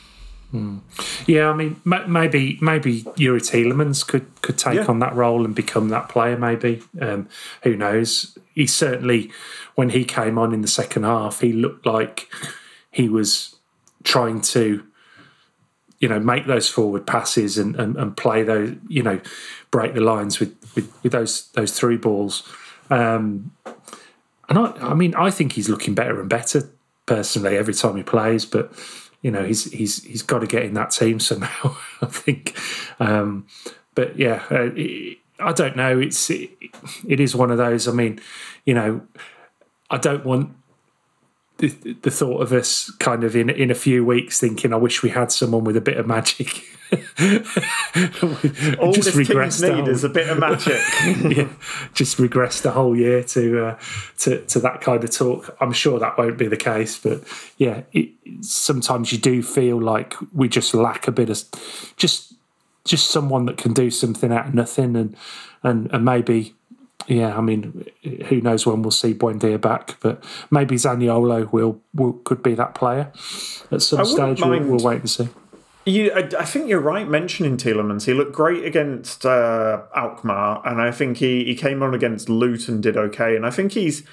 [1.26, 4.86] Yeah, I mean, ma- maybe maybe Youri Tielemans could could take Yeah.
[4.86, 6.38] on that role and become that player.
[6.38, 7.28] Maybe um,
[7.64, 8.38] who knows?
[8.54, 9.32] He certainly,
[9.74, 12.30] when he came on in the second half, he looked like
[12.92, 13.56] he was
[14.04, 14.84] trying to,
[16.04, 19.22] you know, make those forward passes and, and, and play those, you know,
[19.72, 22.44] break the lines with with, with those those through balls.
[22.90, 23.54] Um,
[24.50, 26.70] and I, I mean, I think he's looking better and better
[27.06, 28.46] personally every time he plays.
[28.46, 28.74] But
[29.22, 31.74] you know, he's he's he's got to get in that team somehow.
[32.02, 32.60] I think.
[33.00, 33.48] Um,
[33.96, 36.00] but yeah, uh, it, I don't know.
[36.00, 36.52] It's it,
[37.08, 37.88] it is one of those.
[37.88, 38.20] I mean,
[38.66, 39.08] you know,
[39.90, 40.54] I don't want.
[41.58, 41.70] The,
[42.02, 45.10] the thought of us kind of in in a few weeks thinking I wish we
[45.12, 46.64] had someone with a bit of magic.
[48.80, 50.82] All Just this team's the need whole- is a bit of magic.
[51.38, 51.48] yeah,
[51.94, 53.80] just regress the whole year to uh,
[54.20, 55.56] to to that kind of talk.
[55.62, 57.24] I'm sure that won't be the case, but
[57.58, 58.10] yeah, it,
[58.42, 61.44] sometimes you do feel like we just lack a bit of
[61.98, 62.34] just
[62.86, 65.16] just someone that can do something out of nothing, and
[65.62, 66.56] and and maybe.
[67.08, 67.86] Yeah, I mean,
[68.28, 72.76] who knows when we'll see Buendia back, but maybe Zaniolo will, will could be that
[72.76, 73.12] player
[73.72, 74.42] at some I stage.
[74.42, 75.30] We'll, we'll wait and see.
[75.86, 78.06] You, I, I think you're right mentioning Tielemans.
[78.06, 82.80] He looked great against uh, Alkmaar, and I think he, he came on against Luton,
[82.82, 83.36] did okay.
[83.36, 84.04] And I think he's.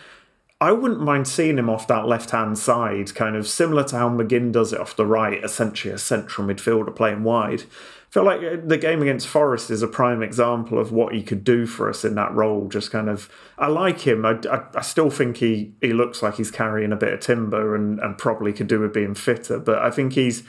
[0.61, 4.11] I wouldn't mind seeing him off that left hand side, kind of similar to how
[4.11, 7.63] McGinn does it off the right, essentially a central midfielder playing wide.
[7.63, 11.23] I feel like uh, the game against Forest is a prime example of what he
[11.23, 12.69] could do for us in that role.
[12.69, 14.27] Just kind of, I like him.
[14.27, 17.75] I, I, I still think he, he looks like he's carrying a bit of timber
[17.75, 19.59] and, and probably could do with being fitter.
[19.61, 20.43] But I think he's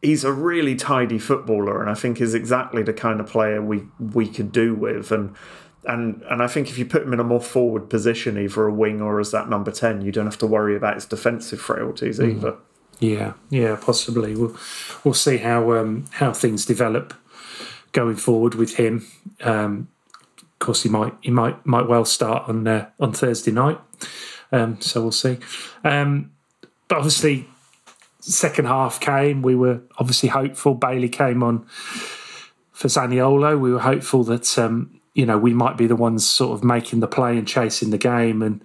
[0.00, 3.82] he's a really tidy footballer, and I think is exactly the kind of player we
[3.98, 5.12] we could do with.
[5.12, 5.34] And
[5.84, 8.72] and and I think if you put him in a more forward position, either a
[8.72, 12.18] wing or as that number ten, you don't have to worry about his defensive frailties
[12.18, 12.36] mm.
[12.36, 12.56] either.
[13.00, 14.36] Yeah, yeah, possibly.
[14.36, 14.56] We'll
[15.02, 17.14] we'll see how um, how things develop
[17.92, 19.06] going forward with him.
[19.42, 19.88] Um,
[20.38, 23.80] of course, he might he might might well start on uh, on Thursday night.
[24.52, 25.38] Um, so we'll see.
[25.82, 26.30] Um,
[26.86, 27.48] but obviously,
[28.20, 30.74] second half came, we were obviously hopeful.
[30.74, 31.66] Bailey came on
[32.70, 33.58] for Zaniolo.
[33.58, 37.00] We were hopeful that um, you know we might be the ones sort of making
[37.00, 38.42] the play and chasing the game.
[38.42, 38.64] And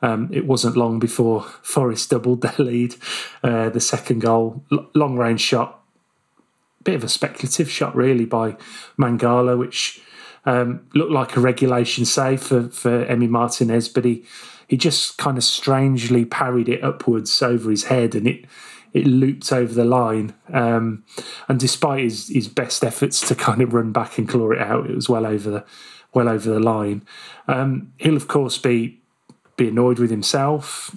[0.00, 2.96] um, it wasn't long before Forest doubled their lead.
[3.42, 5.82] Uh, the second goal, l- long range shot,
[6.84, 8.56] bit of a speculative shot really by
[8.98, 10.00] Mangala, which
[10.46, 14.24] um, looked like a regulation save for for Emi Martinez, but he
[14.66, 18.44] he just kind of strangely parried it upwards over his head, and it
[18.92, 20.34] it looped over the line.
[20.52, 21.04] Um,
[21.48, 24.88] and despite his, his best efforts to kind of run back and claw it out,
[24.88, 25.64] it was well over the
[26.14, 27.04] well over the line.
[27.46, 29.00] Um, he'll of course be
[29.56, 30.96] be annoyed with himself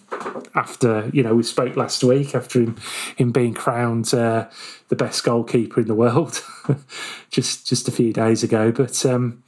[0.54, 2.78] after you know we spoke last week after him
[3.18, 4.48] him being crowned uh,
[4.90, 6.44] the best goalkeeper in the world
[7.30, 8.72] just just a few days ago.
[8.72, 9.44] But um,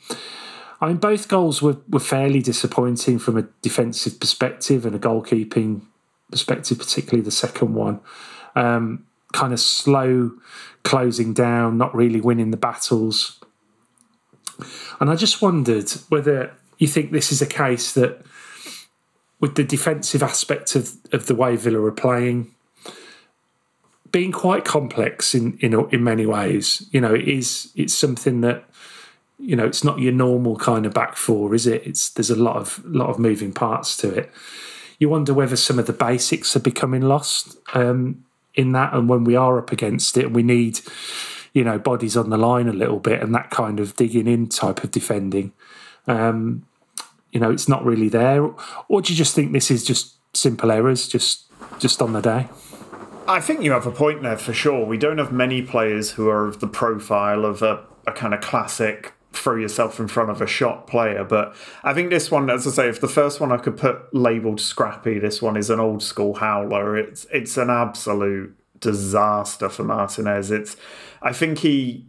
[0.81, 5.83] I mean, both goals were, were fairly disappointing from a defensive perspective and a goalkeeping
[6.29, 8.01] perspective, particularly the second one
[8.55, 10.31] um, kind of slow
[10.83, 13.39] closing down, not really winning the battles.
[14.99, 18.21] And I just wondered whether you think this is a case that,
[19.39, 22.53] with the defensive aspect of, of the way Villa are playing,
[24.11, 28.63] being quite complex in, in in many ways, you know, it is it's something that
[29.39, 31.85] you know it's not your normal kind of back four, is it?
[31.85, 34.31] It's there's a lot of lot of moving parts to it.
[34.99, 37.57] You wonder whether some of the basics are becoming lost.
[37.73, 38.23] Um,
[38.55, 40.79] in that, and when we are up against it, we need
[41.53, 44.47] you know bodies on the line a little bit and that kind of digging in
[44.47, 45.53] type of defending.
[46.07, 46.65] Um,
[47.31, 48.43] you know, it's not really there,
[48.87, 51.45] or do you just think this is just simple errors, just
[51.79, 52.47] just on the day?
[53.27, 54.85] I think you have a point there for sure.
[54.85, 58.41] We don't have many players who are of the profile of a, a kind of
[58.41, 61.23] classic throw yourself in front of a shot player.
[61.23, 64.13] But I think this one, as I say, if the first one I could put
[64.13, 66.95] labelled scrappy, this one is an old school howler.
[66.95, 70.51] It's it's an absolute disaster for Martinez.
[70.51, 70.77] It's
[71.21, 72.07] I think he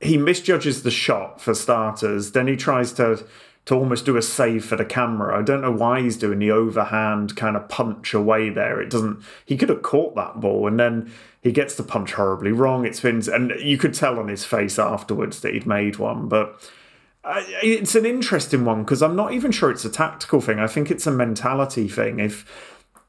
[0.00, 2.32] he misjudges the shot for starters.
[2.32, 3.24] Then he tries to
[3.66, 5.38] to almost do a save for the camera.
[5.38, 8.80] I don't know why he's doing the overhand kind of punch away there.
[8.80, 9.22] It doesn't.
[9.44, 12.84] He could have caught that ball, and then he gets the punch horribly wrong.
[12.84, 16.28] It spins, and you could tell on his face afterwards that he'd made one.
[16.28, 16.68] But
[17.24, 20.58] uh, it's an interesting one because I'm not even sure it's a tactical thing.
[20.58, 22.18] I think it's a mentality thing.
[22.18, 22.46] If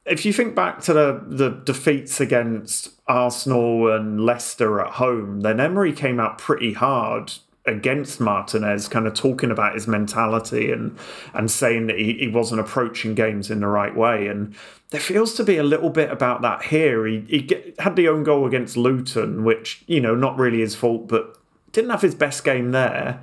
[0.06, 5.60] if you think back to the the defeats against Arsenal and Leicester at home, then
[5.60, 7.34] Emery came out pretty hard
[7.66, 10.98] against Martinez, kind of talking about his mentality and
[11.34, 14.28] and saying that he, he wasn't approaching games in the right way.
[14.28, 14.56] And
[14.92, 17.08] there feels to be a little bit about that here.
[17.08, 20.76] He, he get, had the own goal against Luton, which, you know, not really his
[20.76, 21.38] fault, but
[21.72, 23.22] didn't have his best game there.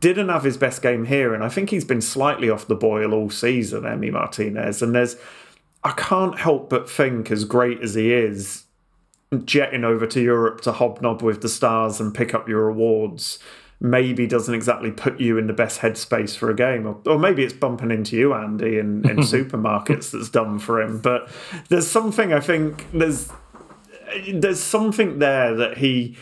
[0.00, 1.34] Didn't have his best game here.
[1.34, 4.80] And I think he's been slightly off the boil all season, Emi Martinez.
[4.80, 5.16] And there's,
[5.84, 8.64] I can't help but think, as great as he is,
[9.44, 13.38] jetting over to Europe to hobnob with the stars and pick up your awards
[13.80, 16.86] maybe doesn't exactly put you in the best headspace for a game.
[16.86, 21.00] Or, or maybe it's bumping into you, Andy, in, in supermarkets that's done for him.
[21.00, 21.28] But
[21.68, 23.30] there's something I think there's
[24.32, 26.16] there's something there that he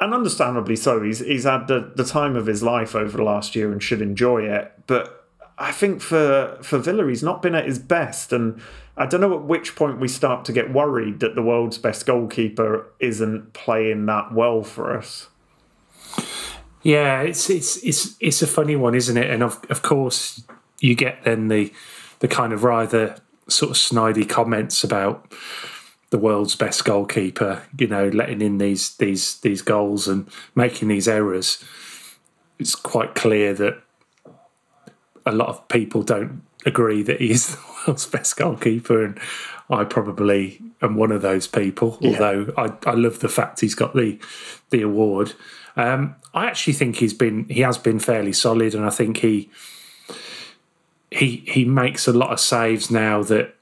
[0.00, 3.56] and understandably so, he's he's had the, the time of his life over the last
[3.56, 4.72] year and should enjoy it.
[4.86, 5.28] But
[5.58, 8.60] I think for for Villa, he's not been at his best, and
[8.96, 12.04] I don't know at which point we start to get worried that the world's best
[12.04, 15.28] goalkeeper isn't playing that well for us.
[16.86, 19.28] Yeah, it's it's it's it's a funny one, isn't it?
[19.28, 20.44] And of of course,
[20.78, 21.72] you get then the
[22.20, 23.16] the kind of rather
[23.48, 25.32] sort of snidey comments about
[26.10, 31.08] the world's best goalkeeper, you know, letting in these these these goals and making these
[31.08, 31.64] errors.
[32.60, 33.82] It's quite clear that
[35.26, 37.58] a lot of people don't agree that he's the
[37.88, 39.18] world's best goalkeeper, and
[39.68, 41.98] I probably am one of those people.
[42.00, 44.20] Although I, I love the fact he's got the
[44.70, 45.32] the award.
[45.76, 49.48] Um, I actually think he's been he has been fairly solid, and I think he
[51.10, 53.54] he he makes a lot of saves now that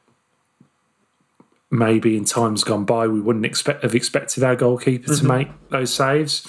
[1.71, 5.95] maybe in times gone by we wouldn't expect have expected our goalkeeper to make those
[5.95, 6.47] saves,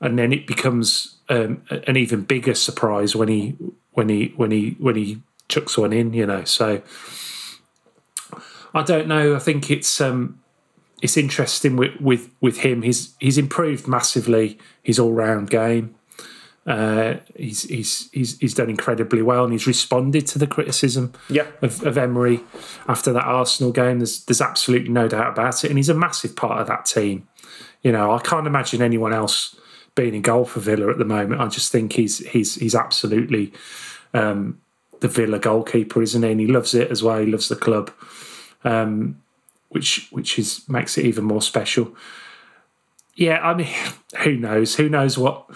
[0.00, 3.56] and then it becomes um, an even bigger surprise when he
[3.92, 6.12] when he when he when he chucks one in.
[6.14, 6.82] You know, so
[8.74, 9.36] I don't know.
[9.36, 10.40] I think it's um,
[11.04, 12.82] it's interesting with, with with him.
[12.82, 15.94] He's he's improved massively his all round game.
[16.66, 21.46] Uh, he's he's he's he's done incredibly well, and he's responded to the criticism Yeah.
[21.60, 22.40] of, of Emery
[22.88, 23.98] after that Arsenal game.
[23.98, 27.28] There's there's absolutely no doubt about it, and he's a massive part of that team.
[27.82, 29.54] You know, I can't imagine anyone else
[29.94, 31.40] being in goal for Villa at the moment.
[31.42, 33.52] I just think he's he's he's absolutely
[34.14, 34.58] um,
[35.00, 36.30] the Villa goalkeeper, isn't he?
[36.30, 37.18] And he loves it as well.
[37.20, 37.90] He loves the club,
[38.64, 39.20] um,
[39.74, 41.94] which which is makes it even more special.
[43.16, 43.68] Yeah, I mean,
[44.22, 44.76] who knows?
[44.76, 45.50] Who knows what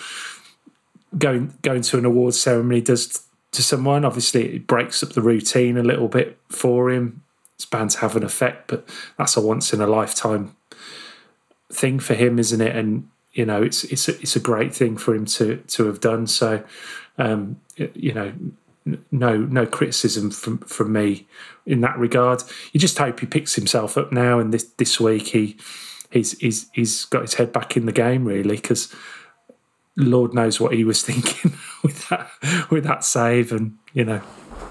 [1.17, 4.05] going going to an awards ceremony does to someone?
[4.05, 7.23] Obviously, it breaks up the routine a little bit for him.
[7.55, 10.57] It's bound to have an effect, but that's a once in a lifetime
[11.73, 12.75] thing for him, isn't it?
[12.75, 16.01] And you know, it's it's a, it's a great thing for him to to have
[16.01, 16.27] done.
[16.27, 16.65] So,
[17.19, 18.33] um, you know,
[19.11, 21.27] no no criticism from from me
[21.67, 22.43] in that regard.
[22.73, 25.57] You just hope he picks himself up now, and this this week he
[26.11, 28.95] he's he's he's got his head back in the game really because.
[30.01, 32.31] Lord knows what he was thinking with that
[32.71, 34.21] with that save, and you know,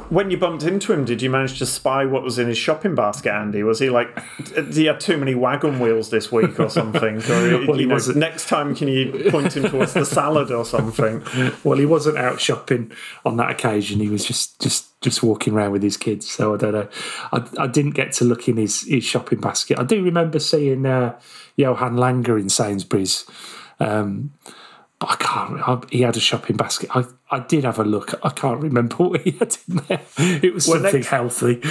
[0.10, 2.96] When you bumped into him, did you manage to spy what was in his shopping
[2.96, 3.62] basket, Andy?
[3.64, 4.08] Was he like,
[4.54, 7.18] did he have too many wagon wheels this week or something?
[7.30, 8.18] Or Well, he know, wasn't.
[8.18, 11.24] next time, can you point him towards the salad or something?
[11.64, 12.92] well, he wasn't out shopping
[13.26, 14.00] on that occasion.
[14.00, 16.30] He was just just just walking around with his kids.
[16.30, 16.88] So I don't know.
[17.34, 19.78] I, I didn't get to look in his, his shopping basket.
[19.78, 21.20] I do remember seeing uh,
[21.58, 23.26] Johan Lange in Sainsbury's.
[23.80, 24.34] Um,
[25.00, 25.62] I can't.
[25.62, 26.90] I, he had a shopping basket.
[26.96, 28.20] I, I did have a look.
[28.26, 30.02] I can't remember what he had in there.
[30.18, 31.62] It was Well, something next- healthy.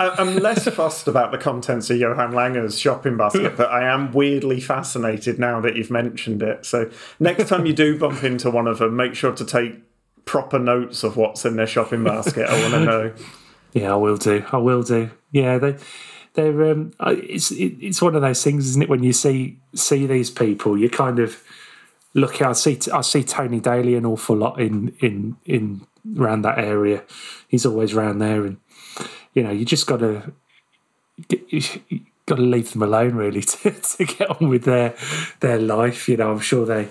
[0.00, 4.10] I- I'm less fussed about the contents of Johan Lange's shopping basket, but I am
[4.12, 6.66] weirdly fascinated now that you've mentioned it.
[6.66, 9.74] So next time you do bump into one of them, make sure to take
[10.24, 12.48] proper notes of what's in their shopping basket.
[12.48, 13.12] I want to know.
[13.74, 14.44] Yeah, I will do.
[14.50, 15.10] I will do.
[15.30, 15.76] Yeah, they
[16.34, 18.88] they're um, it's it, it's one of those things, isn't it?
[18.88, 21.42] When you see see these people, you kind of
[22.14, 22.42] look.
[22.42, 25.86] I see I see Tony Daley an awful lot in in in
[26.18, 27.04] around that area.
[27.48, 28.58] He's always around there, and
[29.34, 30.32] you know, you just got to
[32.26, 34.94] got to leave them alone really to, to get on with their
[35.40, 36.08] their life.
[36.08, 36.88] You know, I'm sure they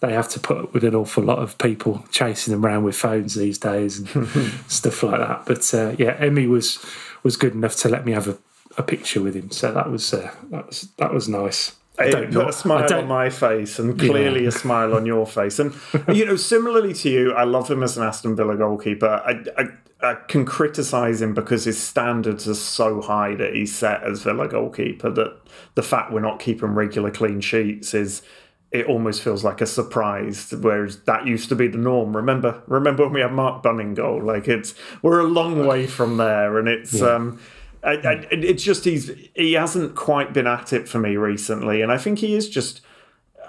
[0.00, 2.96] they have to put up with an awful lot of people chasing them around with
[2.96, 4.08] phones these days and
[4.68, 5.44] stuff like that.
[5.46, 6.84] But uh, yeah, Emi was
[7.22, 8.38] was good enough to let me have a,
[8.76, 11.76] a picture with him, so that was uh, that was that was nice.
[11.98, 14.48] I It don't put a smile on my face and clearly Yeah.
[14.48, 15.58] a smile on your face.
[15.58, 15.74] And,
[16.16, 19.22] you know, similarly to you, I love him as an Aston Villa goalkeeper.
[19.26, 24.02] I, I, I can criticise him because his standards are so high that he's set
[24.04, 25.36] as Villa goalkeeper that
[25.74, 28.22] the fact we're not keeping regular clean sheets is.
[28.70, 32.16] It almost feels like a surprise, whereas that used to be the norm.
[32.16, 34.22] Remember, remember when we had Mark Bunn in goal?
[34.24, 37.38] Like it's we're a long way from there, and it's um,
[37.82, 38.42] I, I, hmm.
[38.42, 42.20] it's just he's he hasn't quite been at it for me recently, and I think
[42.20, 42.80] he is just.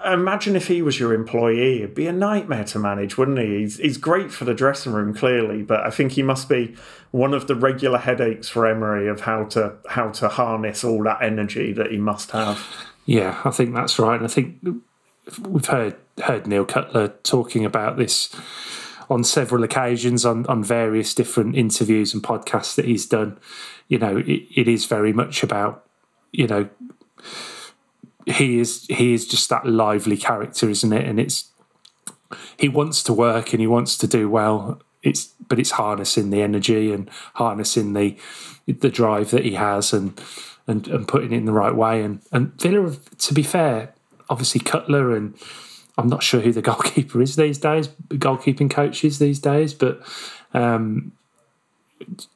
[0.06, 3.60] Imagine if he was your employee; it'd be a nightmare to manage, wouldn't he?
[3.60, 6.76] He's he's great for the dressing room, clearly, but I think he must be
[7.12, 11.22] one of the regular headaches for Emery of how to how to harness all that
[11.22, 12.68] energy that he must have.
[13.06, 14.16] Yeah, I think that's right.
[14.16, 14.58] And I think
[15.48, 18.36] we've heard heard Neil Cutler talking about this
[19.10, 23.38] on several occasions on, on various different interviews and podcasts that he's done.
[23.88, 25.86] You know, it, it is very much about,
[26.32, 26.70] you know,
[28.26, 31.06] he is he is just that lively character, isn't it?
[31.06, 31.52] And it's
[32.58, 34.82] he wants to work and he wants to do well.
[35.02, 38.18] It's but it's harnessing the energy and harnessing the
[38.66, 40.20] the drive that he has and
[40.66, 42.02] and, and putting it in the right way.
[42.02, 43.94] And and Villa, to be fair,
[44.30, 45.36] obviously Cutler and
[45.98, 50.02] I'm not sure who the goalkeeper is these days, goalkeeping coaches these days, but
[50.54, 51.12] um,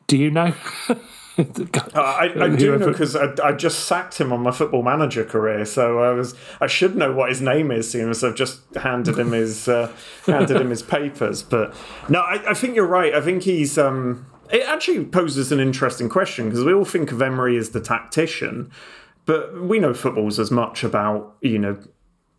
[0.08, 0.54] do you know?
[1.38, 5.24] Uh, I, I do know because I, I just sacked him on my football manager
[5.24, 8.62] career, so I was I should know what his name is, seeing as I've just
[8.76, 9.92] handed him his uh,
[10.26, 11.44] handed him his papers.
[11.44, 11.76] But
[12.10, 13.14] no, I, I think you're right.
[13.14, 13.78] I think he's.
[13.78, 17.82] Um, it actually poses an interesting question because we all think of Emery as the
[17.82, 18.72] tactician,
[19.26, 21.78] but we know football's as much about you know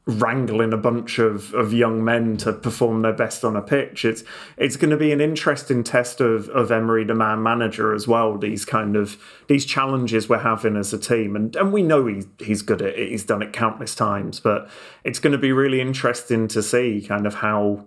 [0.08, 4.06] wrangling a bunch of, of young men to perform their best on a pitch.
[4.06, 4.24] It's
[4.56, 8.38] it's going to be an interesting test of, of Emery, the man manager, as well.
[8.38, 12.26] These kind of these challenges we're having as a team, and and we know he's
[12.38, 13.10] he's good at it.
[13.10, 14.68] He's done it countless times, but
[15.04, 17.86] it's going to be really interesting to see kind of how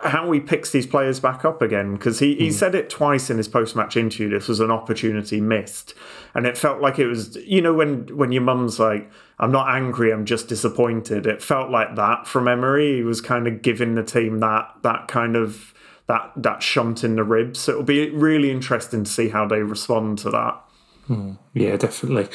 [0.00, 2.52] how he picks these players back up again because he, he hmm.
[2.52, 4.28] said it twice in his post match interview.
[4.28, 5.94] This was an opportunity missed,
[6.34, 9.74] and it felt like it was you know when when your mum's like, "I'm not
[9.74, 12.96] angry, I'm just disappointed." It felt like that from Emery.
[12.96, 15.74] He was kind of giving the team that that kind of
[16.06, 17.58] that that shunt in the ribs.
[17.58, 20.60] So it'll be really interesting to see how they respond to that.
[21.08, 21.32] Hmm.
[21.54, 22.28] Yeah, definitely.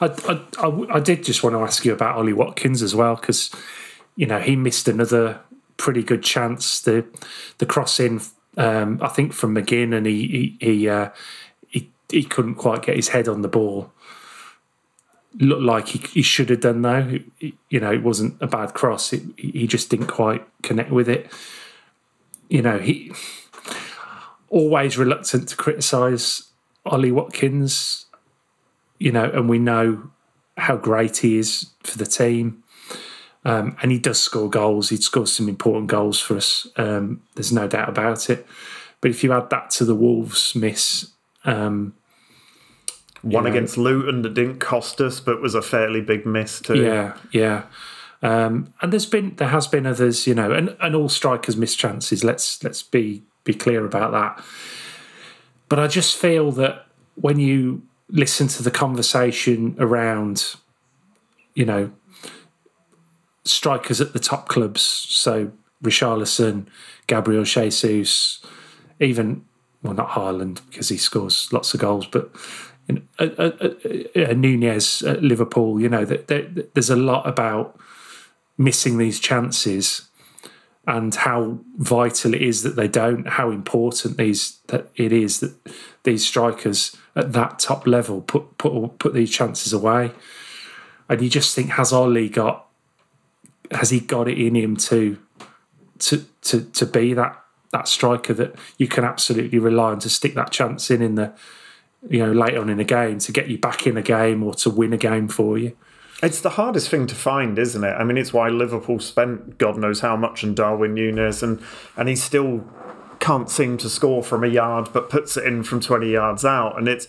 [0.00, 3.16] I, I, I, I did just want to ask you about Ollie Watkins as well
[3.16, 3.50] because
[4.16, 5.40] you know he missed another
[5.80, 6.80] pretty good chance.
[6.80, 7.06] The
[7.58, 8.20] the cross in,
[8.58, 11.08] um, I think from McGinn, and he he he, uh,
[11.68, 13.90] he he couldn't quite get his head on the ball.
[15.38, 17.20] Looked like he, he should have done though.
[17.40, 19.12] It- you know, it wasn't a bad cross.
[19.12, 21.32] It, he just didn't quite connect with it.
[22.48, 23.12] You know, he
[24.50, 26.50] always reluctant to criticise
[26.84, 28.06] Ollie Watkins.
[28.98, 30.10] You know, and we know
[30.58, 32.62] how great he is for the team.
[33.44, 34.90] Um, and he does score goals.
[34.90, 36.66] He scores some important goals for us.
[36.76, 38.46] Um, there's no doubt about it.
[39.00, 41.10] But if you add that to the Wolves miss,
[41.44, 41.94] um,
[43.22, 43.50] One Yeah.
[43.50, 46.76] against Luton that didn't cost us, but was a fairly big miss too.
[46.82, 47.64] yeah, yeah.
[48.22, 51.74] Um, and there's been there has been others, you know, and, and all strikers miss
[51.74, 52.24] chances.
[52.24, 54.42] Let's let's be be clear about that.
[55.68, 60.56] But I just feel that when you listen to the conversation around,
[61.54, 61.90] you know,
[63.52, 66.66] strikers at the top clubs, so Richarlison,
[67.06, 68.44] Gabriel Jesus,
[68.98, 69.44] even
[69.82, 72.30] well not Haaland because he scores lots of goals, but
[72.86, 75.80] you know, uh, uh, uh, Nunez at Liverpool.
[75.80, 77.78] You know that there's a lot about
[78.58, 80.08] missing these chances
[80.86, 83.26] and how vital it is that they don't.
[83.28, 85.54] How important these that it is that
[86.02, 90.12] these strikers at that top level put put put these chances away.
[91.08, 92.69] And you just think has Ollie got
[93.70, 95.18] has he got it in him to
[95.98, 97.36] to to to be that
[97.72, 101.32] that striker that you can absolutely rely on to stick that chance in in the
[102.08, 104.54] you know late on in a game to get you back in a game or
[104.54, 105.76] to win a game for you.
[106.22, 107.92] It's the hardest thing to find, isn't it?
[107.92, 111.62] I mean, it's why Liverpool spent God knows how much on Darwin Nunez, and
[111.96, 112.64] and he still
[113.20, 116.76] can't seem to score from a yard, but puts it in from twenty yards out.
[116.76, 117.08] And it's,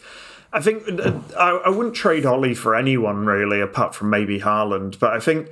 [0.53, 4.97] I think, uh, I, I wouldn't trade Ollie for anyone really, apart from maybe Haaland.
[4.99, 5.49] But I think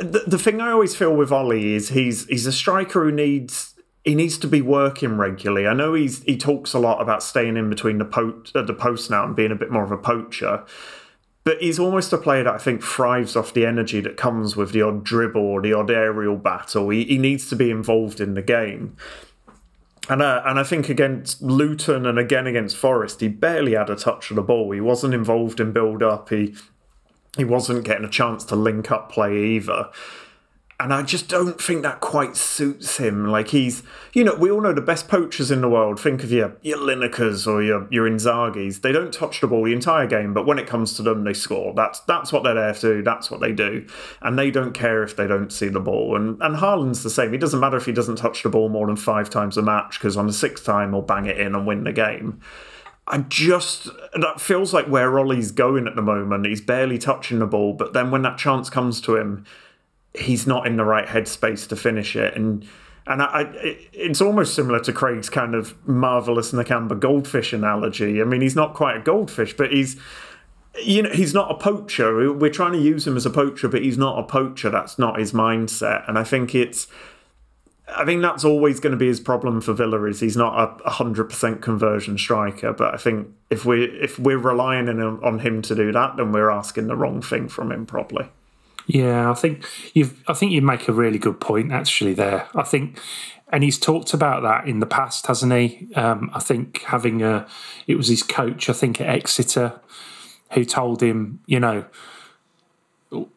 [0.00, 3.74] the, the thing I always feel with Ollie is he's he's a striker who needs
[4.04, 5.66] he needs to be working regularly.
[5.66, 8.74] I know he's he talks a lot about staying in between the po- uh, the
[8.74, 10.64] post now and being a bit more of a poacher.
[11.44, 14.72] But he's almost a player that I think thrives off the energy that comes with
[14.72, 16.90] the odd dribble or the odd aerial battle.
[16.90, 18.96] He, he needs to be involved in the game.
[20.10, 23.96] And, uh, and I think against Luton and again against Forest, he barely had a
[23.96, 24.72] touch of the ball.
[24.72, 26.28] He wasn't involved in build up.
[26.28, 26.54] He
[27.38, 29.88] he wasn't getting a chance to link up play either.
[30.80, 33.26] And I just don't think that quite suits him.
[33.26, 33.82] Like he's,
[34.12, 35.98] you know, we all know the best poachers in the world.
[35.98, 38.80] Think of your your Linekers or your your Inzagis.
[38.80, 41.32] They don't touch the ball the entire game, but when it comes to them, they
[41.32, 41.74] score.
[41.74, 43.02] That's that's what they're there to do.
[43.02, 43.88] That's what they do,
[44.22, 46.14] and they don't care if they don't see the ball.
[46.14, 47.34] And and Haaland's the same.
[47.34, 49.98] It doesn't matter if he doesn't touch the ball more than five times a match
[49.98, 52.40] because on the sixth time he'll bang it in and win the game.
[53.10, 53.88] I just
[54.20, 56.46] that feels like where Ollie's going at the moment.
[56.46, 59.44] He's barely touching the ball, but then when that chance comes to him,
[60.14, 62.34] he's not in the right headspace to finish it.
[62.36, 62.66] And
[63.06, 68.20] and I, I, it- it's almost similar to Craig's kind of Marvelous Nakamba goldfish analogy.
[68.20, 69.96] I mean, he's not quite a goldfish, but he's
[70.82, 72.32] you know he's not a poacher.
[72.32, 74.70] We're trying to use him as a poacher, but he's not a poacher.
[74.70, 76.08] That's not his mindset.
[76.08, 76.86] And I think it's.
[77.96, 80.90] I think that's always going to be his problem for Villa is he's not a
[80.90, 82.72] hundred percent conversion striker.
[82.72, 86.50] But I think if we if we're relying on, him to do that, then we're
[86.50, 88.28] asking the wrong thing from him probably.
[88.86, 89.64] Yeah, I think
[89.94, 90.22] you've.
[90.28, 92.48] I think you make a really good point actually there.
[92.54, 92.98] I think,
[93.52, 95.88] and he's talked about that in the past, hasn't he?
[95.94, 97.46] Um, I think having a,
[97.86, 99.80] it was his coach, I think at Exeter,
[100.52, 101.84] who told him, you know,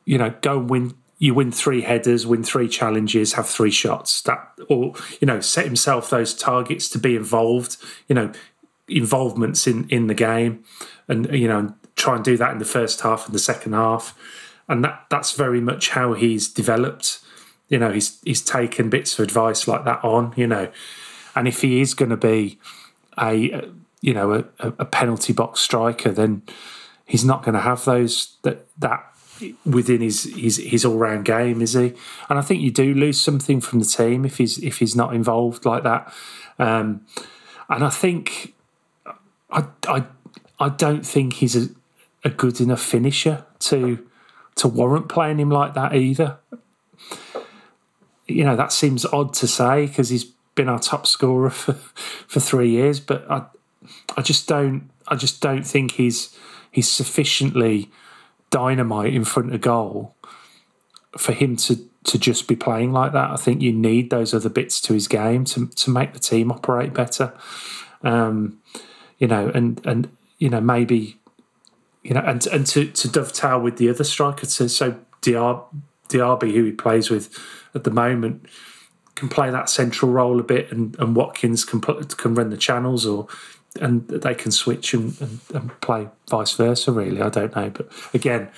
[0.06, 0.93] you know, go and win.
[1.22, 4.22] You win three headers, win three challenges, have three shots.
[4.24, 7.78] That, or you know, set himself those targets to be involved.
[8.07, 8.32] You know,
[8.88, 10.63] involvements in in the game,
[11.07, 14.15] and you know, try and do that in the first half and the second half
[14.72, 17.19] and that that's very much how he's developed.
[17.67, 20.34] You know, he's he's taken bits of advice like that on.
[20.38, 20.72] You know,
[21.36, 22.57] and if he is going to be
[23.19, 23.69] a
[23.99, 26.43] you know a, a penalty box striker, then
[27.05, 29.05] he's not going to have those that that
[29.66, 31.94] within his his, his all round game, is he?
[32.30, 35.14] And I think you do lose something from the team if he's if he's not
[35.14, 36.14] involved like that.
[36.60, 37.06] Um,
[37.70, 38.54] and I think
[39.50, 40.06] I I
[40.60, 41.70] I don't think he's a,
[42.24, 44.08] a good enough finisher to
[44.56, 46.38] to warrant playing him like that either.
[48.28, 50.26] You know that seems odd to say because he's
[50.56, 53.46] been our top scorer for, for three years, but I
[54.16, 56.38] I just don't I just don't think he's
[56.72, 57.89] he's sufficiently
[58.52, 60.16] dynamite in front of goal
[61.18, 63.32] for him to to just be playing like that.
[63.32, 66.52] I think you need those other bits to his game to to make the team
[66.52, 67.34] operate better.
[68.04, 68.60] Um,
[69.18, 71.18] you know, and and you know maybe
[72.04, 75.64] you know, and and to, to dovetail with the other striker, so so Diar,
[76.10, 77.38] Diaby, who he plays with
[77.76, 78.45] at the moment,
[79.16, 82.58] can play that central role a bit, and, and Watkins can put, can run the
[82.58, 83.28] channels, or
[83.80, 86.91] and they can switch and, and, and play vice versa.
[86.91, 88.49] Really, I don't know, but again,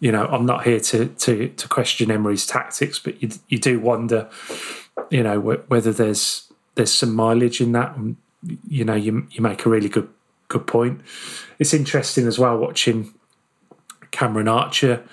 [0.00, 3.80] you know, I'm not here to to to question Emery's tactics, but you you do
[3.80, 4.28] wonder,
[5.10, 7.96] you know, whether there's there's some mileage in that.
[7.96, 8.16] And,
[8.68, 10.08] you know, you you make a really good
[10.46, 11.00] good point.
[11.58, 13.12] It's interesting as well watching
[14.10, 15.04] Cameron Archer,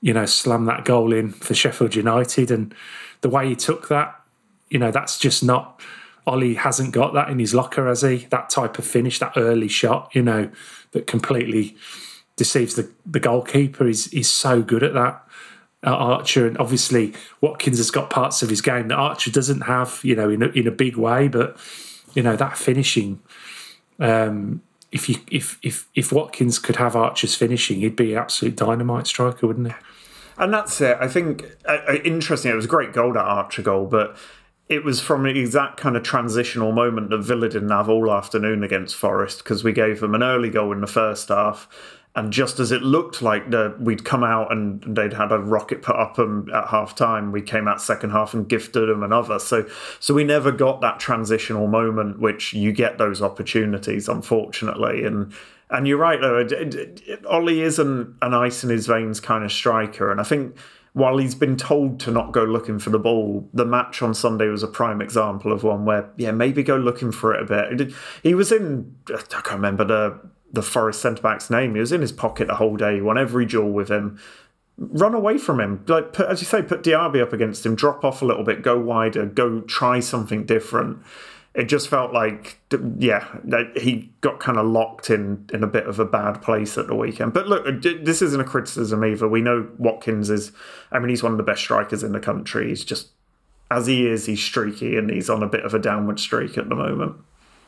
[0.00, 2.74] you know, slam that goal in for Sheffield United and
[3.20, 4.20] the way he took that,
[4.70, 5.80] you know, that's just not
[6.28, 8.26] Ollie hasn't got that in his locker, has he?
[8.30, 10.50] That type of finish, that early shot, you know,
[10.92, 11.76] that completely
[12.36, 13.86] deceives the, the goalkeeper.
[13.86, 15.24] He's he's so good at that.
[15.84, 20.00] Uh, Archer and obviously Watkins has got parts of his game that Archer doesn't have,
[20.02, 21.28] you know, in a, in a big way.
[21.28, 21.56] But
[22.14, 23.20] you know that finishing,
[23.98, 24.62] um,
[24.92, 29.06] if you if if if Watkins could have Archer's finishing, he'd be an absolute dynamite
[29.06, 29.74] striker, wouldn't he?
[30.38, 30.96] And that's it.
[31.00, 32.50] I think uh, uh, interesting.
[32.50, 34.16] It was a great goal, that Archer goal, but
[34.68, 38.62] it was from an exact kind of transitional moment that Villa didn't have all afternoon
[38.62, 41.68] against Forest because we gave them an early goal in the first half
[42.18, 45.82] and just as it looked like the, we'd come out and they'd had a rocket
[45.82, 49.38] put up them at half time, we came out second half and gifted them another.
[49.38, 49.68] So,
[50.00, 55.04] so we never got that transitional moment, which you get those opportunities, unfortunately.
[55.04, 55.32] And
[55.70, 56.48] and you're right, though.
[57.28, 60.56] Ollie isn't an ice in his veins kind of striker, and I think
[60.98, 64.48] while he's been told to not go looking for the ball, the match on Sunday
[64.48, 67.92] was a prime example of one where, yeah, maybe go looking for it a bit.
[68.22, 70.20] He was in, I can't remember the
[70.50, 71.74] the Forest centre back's name.
[71.74, 72.96] He was in his pocket the whole day.
[72.96, 74.18] He won every duel with him.
[74.78, 77.74] Run away from him, like put, as you say, put Diaby up against him.
[77.74, 81.02] Drop off a little bit, go wider, go try something different.
[81.58, 82.60] It just felt like,
[82.98, 83.26] yeah,
[83.74, 86.94] he got kind of locked in in a bit of a bad place at the
[86.94, 87.32] weekend.
[87.32, 89.26] But look, this isn't a criticism either.
[89.26, 90.52] We know Watkins is,
[90.92, 92.68] I mean, he's one of the best strikers in the country.
[92.68, 93.08] He's just,
[93.72, 96.68] as he is, he's streaky and he's on a bit of a downward streak at
[96.68, 97.16] the moment.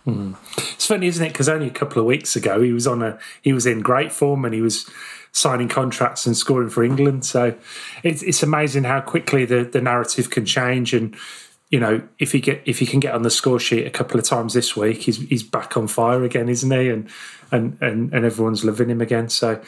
[0.06, 0.36] Mm.
[0.74, 1.32] It's funny, isn't it?
[1.32, 4.12] Because only a couple of weeks ago he was on a he was in great
[4.12, 4.88] form and he was
[5.32, 7.24] signing contracts and scoring for England.
[7.24, 7.56] So
[8.04, 10.94] it's it's amazing how quickly the the narrative can change.
[10.94, 11.16] And
[11.70, 14.18] you know, if he get if he can get on the score sheet a couple
[14.18, 16.88] of times this week, he's he's back on fire again, isn't he?
[16.90, 17.08] And
[17.52, 19.28] and and, and everyone's loving him again.
[19.28, 19.62] So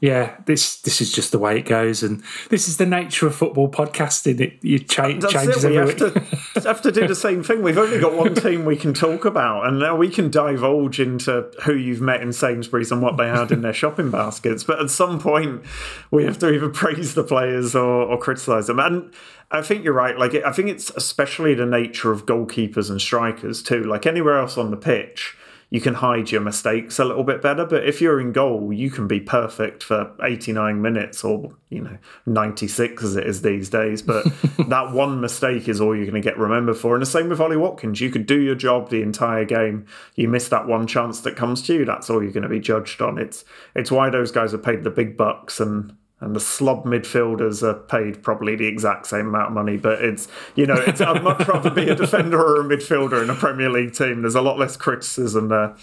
[0.00, 3.34] yeah, this this is just the way it goes, and this is the nature of
[3.34, 4.40] football podcasting.
[4.40, 5.70] It you cha- changes it.
[5.70, 6.20] we have to,
[6.64, 7.62] have to do the same thing.
[7.62, 11.50] We've only got one team we can talk about, and now we can divulge into
[11.64, 14.64] who you've met in Sainsbury's and what they had in their shopping baskets.
[14.64, 15.62] But at some point,
[16.10, 18.78] we have to either praise the players or, or criticise them.
[18.78, 19.12] And
[19.50, 20.16] I think you're right.
[20.16, 23.82] Like I think it's especially the nature of goalkeepers and strikers too.
[23.82, 25.36] Like anywhere else on the pitch
[25.70, 27.64] you can hide your mistakes a little bit better.
[27.64, 31.96] But if you're in goal, you can be perfect for 89 minutes or, you know,
[32.26, 34.02] 96 as it is these days.
[34.02, 34.24] But
[34.68, 36.94] that one mistake is all you're going to get remembered for.
[36.94, 38.00] And the same with Ollie Watkins.
[38.00, 39.86] You could do your job the entire game.
[40.16, 41.84] You miss that one chance that comes to you.
[41.84, 43.16] That's all you're going to be judged on.
[43.16, 43.44] It's
[43.76, 47.74] it's why those guys are paid the big bucks and and the slob midfielders are
[47.74, 49.76] paid probably the exact same amount of money.
[49.76, 53.30] But it's you know, it's, I'd much rather be a defender or a midfielder in
[53.30, 54.22] a Premier League team.
[54.22, 55.74] There's a lot less criticism there.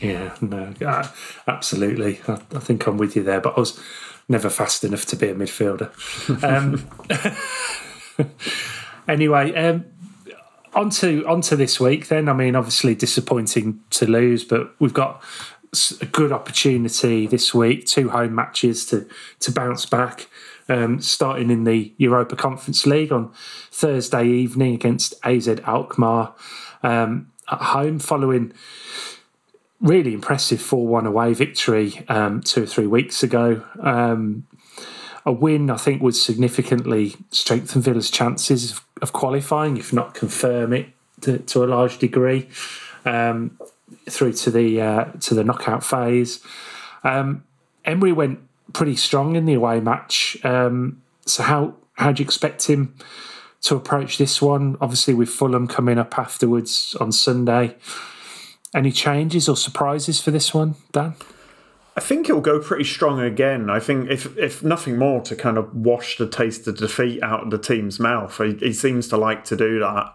[0.00, 0.72] Yeah, no,
[1.46, 2.20] absolutely.
[2.26, 3.80] I, I think I'm with you there, but I was
[4.28, 5.90] never fast enough to be a midfielder.
[6.42, 6.84] Um,
[9.08, 9.84] anyway, um,
[10.74, 12.08] onto onto this week.
[12.08, 15.22] Then, I mean, obviously disappointing to lose, but we've got
[16.00, 19.08] a good opportunity this week, two home matches to
[19.40, 20.28] to bounce back.
[20.68, 23.32] Um, starting in the Europa Conference League on
[23.70, 26.34] Thursday evening against AZ Alkmaar
[26.84, 28.52] um, at home, following
[29.80, 33.62] really impressive 4 1 away victory um, two or three weeks ago.
[33.80, 34.46] Um,
[35.26, 40.72] a win, I think, would significantly strengthen Villa's chances of, of qualifying, if not confirm
[40.72, 40.88] it
[41.22, 42.48] to, to a large degree.
[43.04, 43.58] Um,
[44.08, 46.44] through to the uh, to the knockout phase.
[47.04, 47.44] Um,
[47.84, 48.40] Emery went
[48.72, 50.36] pretty strong in the away match.
[50.44, 52.94] Um, so how how do you expect him
[53.62, 54.76] to approach this one?
[54.80, 57.76] Obviously, with Fulham coming up afterwards on Sunday.
[58.74, 61.14] Any changes or surprises for this one, Dan?
[61.94, 63.68] I think it'll go pretty strong again.
[63.68, 67.42] I think if if nothing more to kind of wash the taste of defeat out
[67.42, 68.36] of the team's mouth.
[68.38, 70.14] He, he seems to like to do that.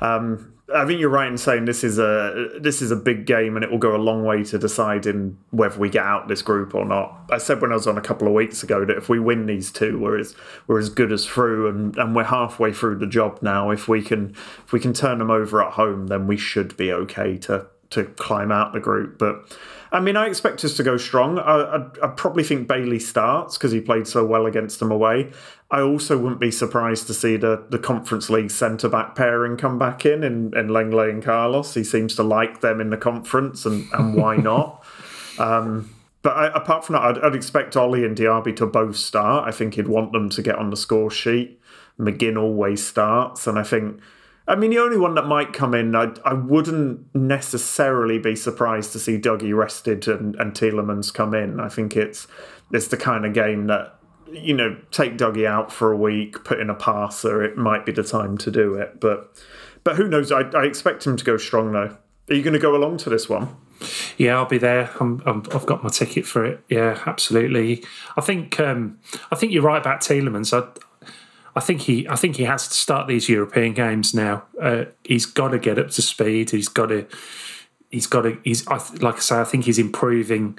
[0.00, 3.56] Um, I think you're right in saying this is a this is a big game
[3.56, 6.74] and it will go a long way to deciding whether we get out this group
[6.74, 7.24] or not.
[7.30, 9.46] I said when I was on a couple of weeks ago that if we win
[9.46, 10.34] these two, we're as
[10.66, 13.70] we're as good as through and, and we're halfway through the job now.
[13.70, 16.92] If we can if we can turn them over at home, then we should be
[16.92, 19.18] okay to to climb out the group.
[19.18, 19.56] But
[19.90, 21.38] I mean, I expect us to go strong.
[21.38, 25.32] I, I, I probably think Bailey starts because he played so well against them away.
[25.70, 29.78] I also wouldn't be surprised to see the, the Conference League centre back pairing come
[29.78, 31.74] back in, in in Lenglet and Carlos.
[31.74, 34.84] He seems to like them in the conference, and, and why not?
[35.38, 39.46] um, but I, apart from that, I'd, I'd expect Ollie and Diaby to both start.
[39.46, 41.60] I think he'd want them to get on the score sheet.
[41.98, 44.00] McGinn always starts, and I think
[44.48, 48.92] I mean, the only one that might come in, I, I wouldn't necessarily be surprised
[48.92, 51.60] to see Dougie rested and, and Tielemans come in.
[51.60, 52.26] I think it's
[52.72, 53.98] it's the kind of game that
[54.32, 57.42] you know take Dougie out for a week, put in a passer.
[57.42, 59.38] It might be the time to do it, but
[59.84, 60.32] but who knows?
[60.32, 61.96] I, I expect him to go strong though.
[62.30, 63.54] Are you going to go along to this one?
[64.16, 64.90] Yeah, I'll be there.
[65.00, 66.62] I have got my ticket for it.
[66.68, 67.84] Yeah, absolutely.
[68.16, 68.98] I think um,
[69.30, 70.52] I think you're right about Tielemans.
[70.52, 70.68] I,
[71.56, 74.44] I think he I think he has to start these European games now.
[74.60, 76.50] Uh, he's got to get up to speed.
[76.50, 77.06] He's got to
[77.90, 80.58] he's got to he's like I say I think he's improving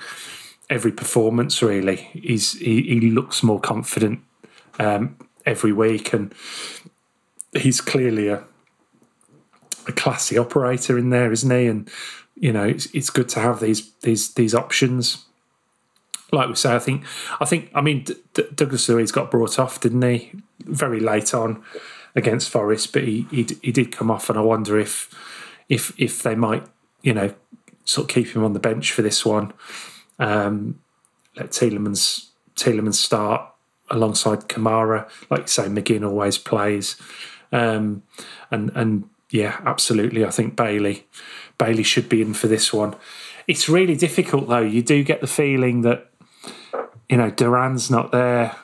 [0.70, 1.98] every performance really.
[2.14, 4.22] He's he, he looks more confident
[4.78, 6.34] um, every week and
[7.54, 8.44] he's clearly a
[9.88, 11.66] a classy operator in there, isn't he?
[11.66, 11.90] And
[12.36, 15.26] you know, it's, it's good to have these these these options
[16.32, 17.04] like we say, I think,
[17.40, 20.32] I think, I mean, D- D- Douglas Luiz got brought off, didn't he?
[20.66, 21.64] Very late on
[22.16, 25.14] against Forest, but he, he he did come off, and I wonder if
[25.68, 26.64] if if they might,
[27.02, 27.34] you know,
[27.86, 29.54] sort of keep him on the bench for this one.
[30.18, 30.80] Um,
[31.36, 33.42] let Tielemans Tielemans start
[33.90, 36.96] alongside Kamara, like you say, McGinn always plays,
[37.52, 38.04] um,
[38.52, 40.26] and and yeah, absolutely.
[40.26, 41.08] I think Bailey
[41.58, 42.96] Bailey should be in for this one.
[43.48, 44.60] It's really difficult though.
[44.60, 46.09] You do get the feeling that
[47.10, 48.55] you know, Duran's not there.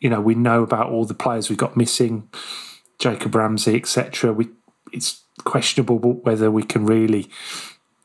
[0.00, 2.28] You know, we know about all the players we've got missing,
[2.98, 4.32] Jacob Ramsey, etc.
[4.32, 4.48] We
[4.92, 7.28] it's questionable whether we can really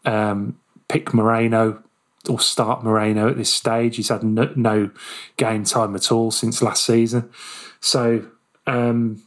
[0.06, 1.82] um, pick Moreno
[2.28, 3.96] or start Moreno at this stage.
[3.96, 4.90] He's had no, no
[5.38, 7.30] game time at all since last season,
[7.80, 8.26] so
[8.68, 9.24] um,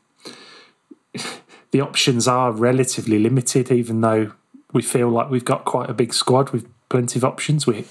[1.71, 3.71] the options are relatively limited.
[3.71, 4.33] Even though
[4.73, 7.85] we feel like we've got quite a big squad with plenty of options, we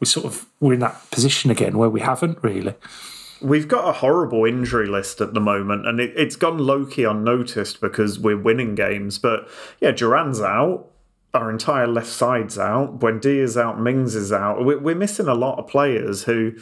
[0.00, 2.74] we sort of we're in that position again where we haven't really.
[3.42, 7.04] We've got a horrible injury list at the moment, and it, has gone low key
[7.04, 9.18] unnoticed because we're winning games.
[9.18, 9.48] But
[9.80, 10.86] yeah, Duran's out.
[11.32, 12.98] Our entire left side's out.
[12.98, 13.80] Buendia's out.
[13.80, 14.64] Mings is out.
[14.64, 16.52] We're, we're missing a lot of players who,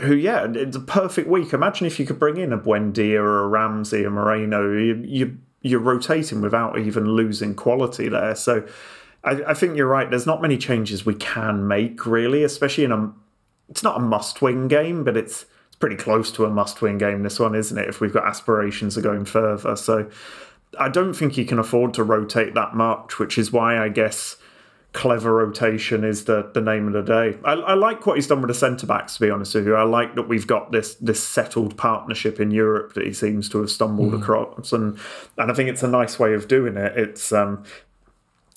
[0.00, 1.52] who yeah, it's a perfect week.
[1.52, 4.72] Imagine if you could bring in a Buendia or a Ramsey, or Moreno.
[4.72, 8.34] You, you you're rotating without even losing quality there.
[8.34, 8.66] So
[9.24, 10.08] I, I think you're right.
[10.08, 13.12] There's not many changes we can make really, especially in a.
[13.68, 17.22] It's not a must-win game, but it's it's pretty close to a must-win game.
[17.22, 17.88] This one, isn't it?
[17.88, 20.10] If we've got aspirations of going further, so
[20.78, 24.36] I don't think you can afford to rotate that much, which is why I guess
[24.92, 27.38] clever rotation is the, the name of the day.
[27.44, 29.14] I, I like what he's done with the centre backs.
[29.14, 32.50] To be honest with you, I like that we've got this this settled partnership in
[32.50, 34.20] Europe that he seems to have stumbled mm.
[34.20, 34.98] across, and
[35.38, 36.96] and I think it's a nice way of doing it.
[36.96, 37.64] It's um,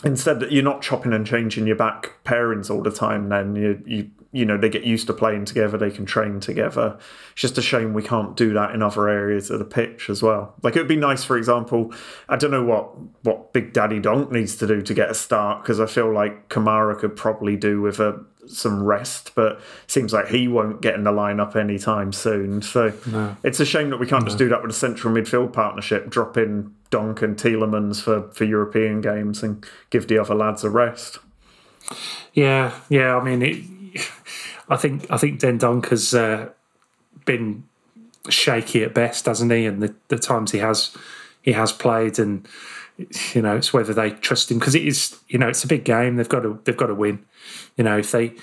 [0.03, 3.81] instead that you're not chopping and changing your back pairings all the time then you
[3.85, 6.97] you you know they get used to playing together they can train together
[7.31, 10.21] it's just a shame we can't do that in other areas of the pitch as
[10.21, 11.93] well like it would be nice for example
[12.27, 12.93] i don't know what
[13.23, 16.49] what big daddy donk needs to do to get a start because i feel like
[16.49, 21.03] kamara could probably do with a some rest, but seems like he won't get in
[21.03, 22.61] the lineup anytime soon.
[22.61, 23.35] So no.
[23.43, 24.27] it's a shame that we can't no.
[24.27, 28.45] just do that with a central midfield partnership, drop in Donk and Tielemans for, for
[28.45, 31.19] European games and give the other lads a rest.
[32.33, 33.17] Yeah, yeah.
[33.17, 34.09] I mean, it,
[34.69, 36.47] I think I think Dendonk has uh,
[37.25, 37.65] been
[38.29, 39.65] shaky at best, hasn't he?
[39.65, 40.95] And the, the times he has
[41.41, 42.47] he has played, and
[43.33, 45.83] you know, it's whether they trust him because it is, you know, it's a big
[45.83, 46.15] game.
[46.15, 47.25] They've got to they've got to win.
[47.75, 48.35] You know, if they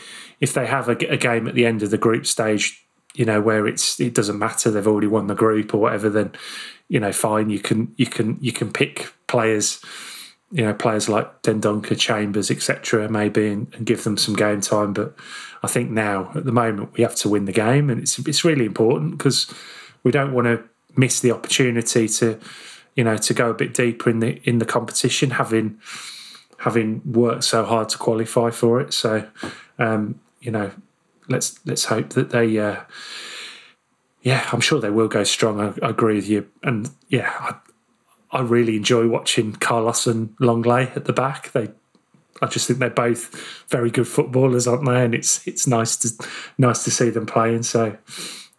[0.43, 2.85] if they have a, a game at the end of the group stage,
[3.15, 6.33] you know, where it's it doesn't matter, they've already won the group or whatever, then
[6.89, 9.81] you know, fine, you can you can you can pick players
[10.53, 13.09] you know players like Dendoncker, Chambers, etc.
[13.09, 14.93] Maybe and, and give them some game time.
[14.93, 15.15] But
[15.63, 18.45] I think now at the moment we have to win the game, and it's it's
[18.45, 19.53] really important because
[20.05, 20.63] we don't want to
[20.95, 22.39] miss the opportunity to
[22.95, 25.81] you know to go a bit deeper in the in the competition, having
[26.59, 28.93] having worked so hard to qualify for it.
[28.93, 29.27] So
[29.79, 30.71] um, you know,
[31.29, 32.59] let's let's hope that they.
[32.59, 32.81] Uh,
[34.23, 35.61] yeah, I'm sure they will go strong.
[35.61, 40.97] I, I agree with you, and yeah, I, I really enjoy watching Carlos and Lenglet
[40.97, 41.51] at the back.
[41.53, 41.71] They
[42.41, 45.05] I just think they're both very good footballers, aren't they?
[45.05, 47.63] And it's it's nice to nice to see them playing.
[47.63, 47.97] So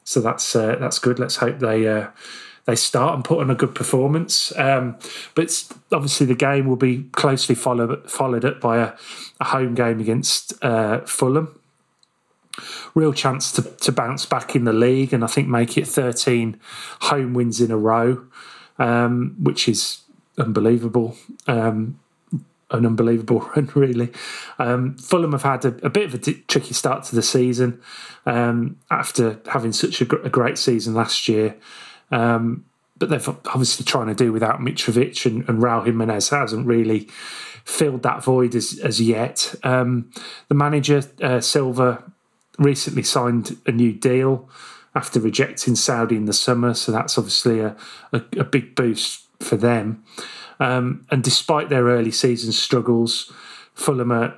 [0.03, 1.19] so that's uh, that's good.
[1.19, 2.07] Let's hope they uh,
[2.65, 4.57] they start and put on a good performance.
[4.57, 4.97] Um,
[5.35, 8.93] but obviously the game will be closely followed followed up by a,
[9.41, 11.59] a home game against uh, Fulham.
[12.93, 16.59] Real chance to, to bounce back in the league and I think make it 13
[17.01, 18.25] home wins in a row,
[18.77, 20.01] um, which is
[20.37, 21.15] unbelievable.
[21.47, 21.99] Um,
[22.73, 24.11] an unbelievable run, really.
[24.59, 27.81] Um, Fulham have had a, a bit of a tricky start to the season
[28.25, 31.55] um, after having such a, gr- a, great season last year.
[32.11, 32.65] Um,
[32.97, 37.09] but they're obviously trying to do without Mitrovic, and, and Raul Jimenez hasn't really
[37.65, 39.55] filled that void as, as yet.
[39.63, 40.11] Um,
[40.47, 41.41] the manager, uh,
[42.57, 44.49] recently signed a new deal
[44.95, 47.75] after rejecting Saudi in the summer, so that's obviously a,
[48.11, 50.03] a, a big boost for them.
[50.59, 53.31] Um, and despite their early season struggles,
[53.73, 54.35] Fulham are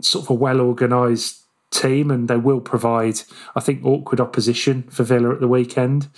[0.00, 3.20] sort of a well organised team and they will provide,
[3.54, 6.08] I think, awkward opposition for Villa at the weekend.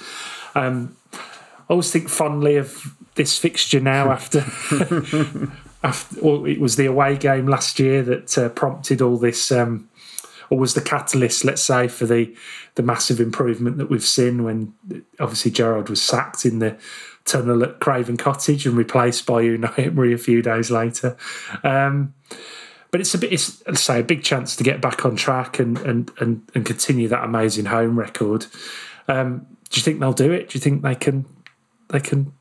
[0.55, 4.41] Um, I always think fondly of this fixture now after.
[5.83, 9.89] after well, it was the away game last year that uh, prompted all this, um,
[10.51, 12.34] or was the catalyst, let's say, for the
[12.74, 14.74] the massive improvement that we've seen when
[15.18, 16.76] obviously Gerrard was sacked in the
[17.24, 21.16] tunnel at Craven Cottage and replaced by Unai Emery a few days later.
[21.62, 22.14] Um,
[22.90, 25.59] but it's a bit, it's let's say, a big chance to get back on track
[25.59, 28.46] and and and, and continue that amazing home record.
[29.09, 30.51] Um, do you think they'll do it?
[30.51, 31.24] Do you think they can
[31.88, 32.32] they can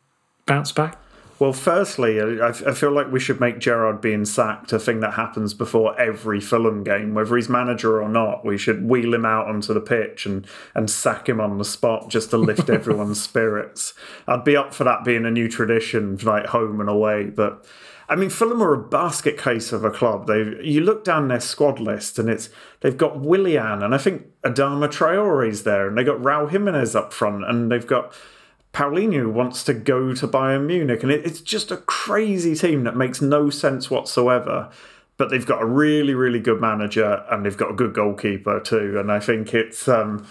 [0.46, 0.99] bounce back?
[1.40, 5.14] Well, firstly, I, I feel like we should make Gerrard being sacked a thing that
[5.14, 8.44] happens before every Fulham game, whether he's manager or not.
[8.44, 12.10] We should wheel him out onto the pitch and, and sack him on the spot
[12.10, 13.94] just to lift everyone's spirits.
[14.28, 17.28] I'd be up for that being a new tradition, like home and away.
[17.28, 17.66] But
[18.10, 20.28] I mean, Fulham are a basket case of a club.
[20.28, 22.50] They you look down their squad list and it's
[22.82, 27.14] they've got Willian and I think Adama Traore's there and they've got Raul Jimenez up
[27.14, 28.14] front and they've got
[28.74, 32.96] Palhinha wants to go to Bayern Munich, and it, it's just a crazy team that
[32.96, 34.70] makes no sense whatsoever.
[35.18, 38.98] But they've got a really, really good manager, and they've got a good goalkeeper too.
[39.00, 40.26] And I think it's, um,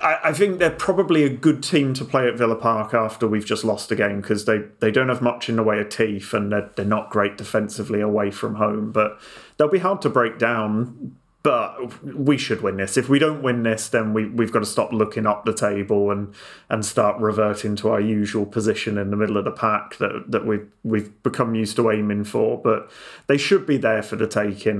[0.00, 3.44] I, I, think they're probably a good team to play at Villa Park after we've
[3.44, 6.32] just lost a game because they, they don't have much in the way of teeth,
[6.32, 8.92] and they're, they're not great defensively away from home.
[8.92, 9.20] But
[9.56, 12.96] they'll be hard to break down but we should win this.
[12.96, 16.10] If we don't win this, then we, we've got to stop looking up the table
[16.10, 16.34] and
[16.68, 20.44] and start reverting to our usual position in the middle of the pack that that
[20.44, 22.60] we've we've become used to aiming for.
[22.60, 22.90] But
[23.28, 24.78] they should be there for the taking.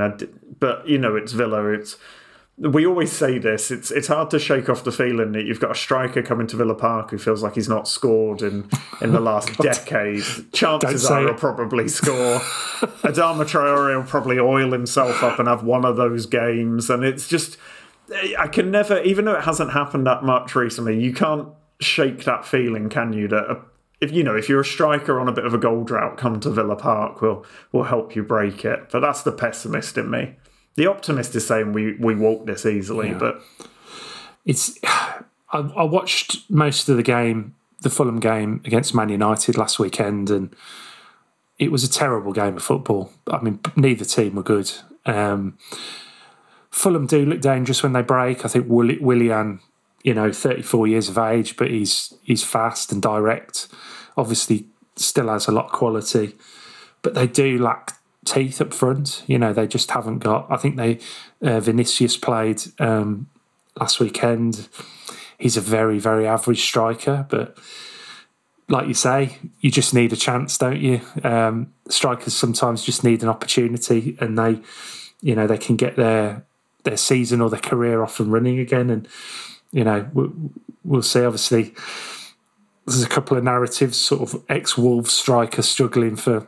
[0.59, 1.65] But you know, it's Villa.
[1.71, 1.97] It's
[2.59, 3.71] we always say this.
[3.71, 6.57] It's it's hard to shake off the feeling that you've got a striker coming to
[6.57, 8.69] Villa Park who feels like he's not scored in,
[9.01, 10.25] in the last decade.
[10.53, 12.39] Chances are he'll probably score.
[13.03, 16.91] Adama Traore will probably oil himself up and have one of those games.
[16.91, 17.59] And it's just
[18.39, 21.49] I can never, even though it hasn't happened that much recently, you can't
[21.81, 23.29] shake that feeling, can you?
[23.29, 23.63] That
[24.01, 26.41] if you know if you're a striker on a bit of a goal drought, come
[26.41, 28.89] to Villa Park will will help you break it.
[28.91, 30.37] But that's the pessimist in me.
[30.79, 33.19] The optimist is saying we we walk this easily, yeah.
[33.19, 33.43] but
[34.47, 34.79] it's.
[35.51, 40.29] I, I watched most of the game, the Fulham game against Man United last weekend,
[40.29, 40.55] and
[41.59, 43.11] it was a terrible game of football.
[43.27, 44.71] I mean, neither team were good.
[45.07, 45.57] Um,
[46.71, 48.45] Fulham do look dangerous when they break.
[48.45, 49.61] I think Willian,
[50.05, 53.69] you know, 34 years of age, but he's he's fast and direct.
[54.17, 54.67] Obviously,
[54.97, 56.37] still has a lot of quality,
[57.03, 57.98] but they do lack
[58.29, 59.23] teeth up front.
[59.27, 60.47] You know, they just haven't got.
[60.51, 60.99] I think they
[61.43, 63.29] uh, Vinicius played um,
[63.79, 64.69] last weekend.
[65.39, 67.57] He's a very very average striker, but
[68.69, 71.01] like you say, you just need a chance, don't you?
[71.25, 74.61] Um, strikers sometimes just need an opportunity, and they,
[75.23, 76.45] you know, they can get their
[76.85, 78.91] their season or their career off and running again.
[78.91, 79.09] And
[79.73, 80.33] you know, we'll,
[80.85, 81.25] we'll see.
[81.25, 81.75] Obviously,
[82.87, 86.47] there's a couple of narratives, sort of ex Wolves striker struggling for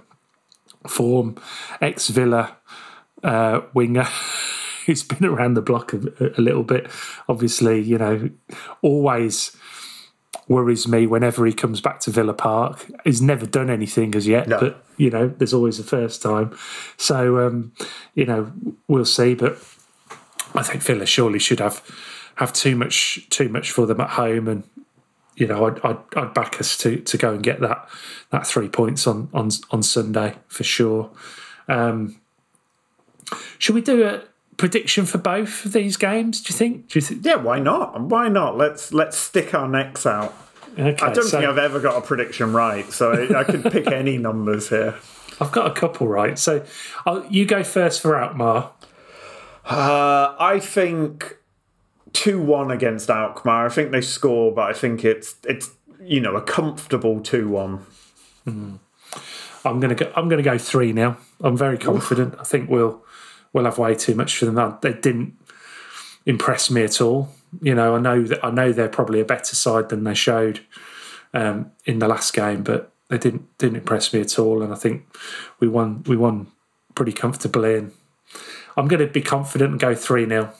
[0.86, 1.36] form,
[1.80, 2.56] ex Villa
[3.22, 4.06] uh, winger.
[4.86, 5.98] who's been around the block a,
[6.36, 6.90] a, little bit.
[7.28, 8.30] Obviously, you know,
[8.82, 9.56] always
[10.48, 12.84] worries me whenever he comes back to Villa Park.
[13.04, 14.58] He's never done anything as yet, No.
[14.58, 16.56] but you know, there's always a first time.
[16.96, 17.72] So um,
[18.14, 18.52] you know,
[18.88, 19.34] we'll see.
[19.34, 19.52] But
[20.54, 21.82] I think Villa surely should have
[22.36, 24.64] have too much too much for them at home, and
[25.36, 27.88] you know, I'd I'd, I'd back us to to go and get that
[28.30, 31.10] that three points on on on Sunday for sure.
[31.68, 32.20] Um,
[33.58, 34.22] should we do a
[34.56, 36.42] prediction for both of these games?
[36.42, 36.88] Do you think?
[36.88, 37.24] Do you think?
[37.24, 38.00] Yeah, why not?
[38.00, 38.56] Why not?
[38.56, 40.34] Let's let's stick our necks out.
[40.78, 43.64] Okay, I don't so think I've ever got a prediction right, so I, I could
[43.64, 44.94] pick any numbers here.
[45.40, 46.38] I've got a couple right.
[46.38, 46.64] So
[47.06, 48.72] I'll, you go first for Alkmaar.
[49.64, 51.38] Uh, I think
[52.12, 53.66] two one against Alkmaar.
[53.66, 55.70] I think they score, but I think it's it's
[56.02, 57.86] you know a comfortable two one.
[59.64, 60.11] I'm gonna go.
[60.16, 61.18] I'm gonna go three now.
[61.40, 62.34] I'm very confident.
[62.38, 63.02] I think we'll
[63.52, 64.78] we'll have way too much for them.
[64.80, 65.36] They didn't
[66.26, 67.28] impress me at all.
[67.61, 70.61] You know, I know that I know they're probably a better side than they showed
[71.34, 74.62] um, in the last game, but they didn't didn't impress me at all.
[74.62, 75.06] And I think
[75.58, 76.46] we won we won
[76.94, 77.76] pretty comfortably.
[77.76, 77.92] And
[78.76, 80.52] I'm going to be confident and go three 0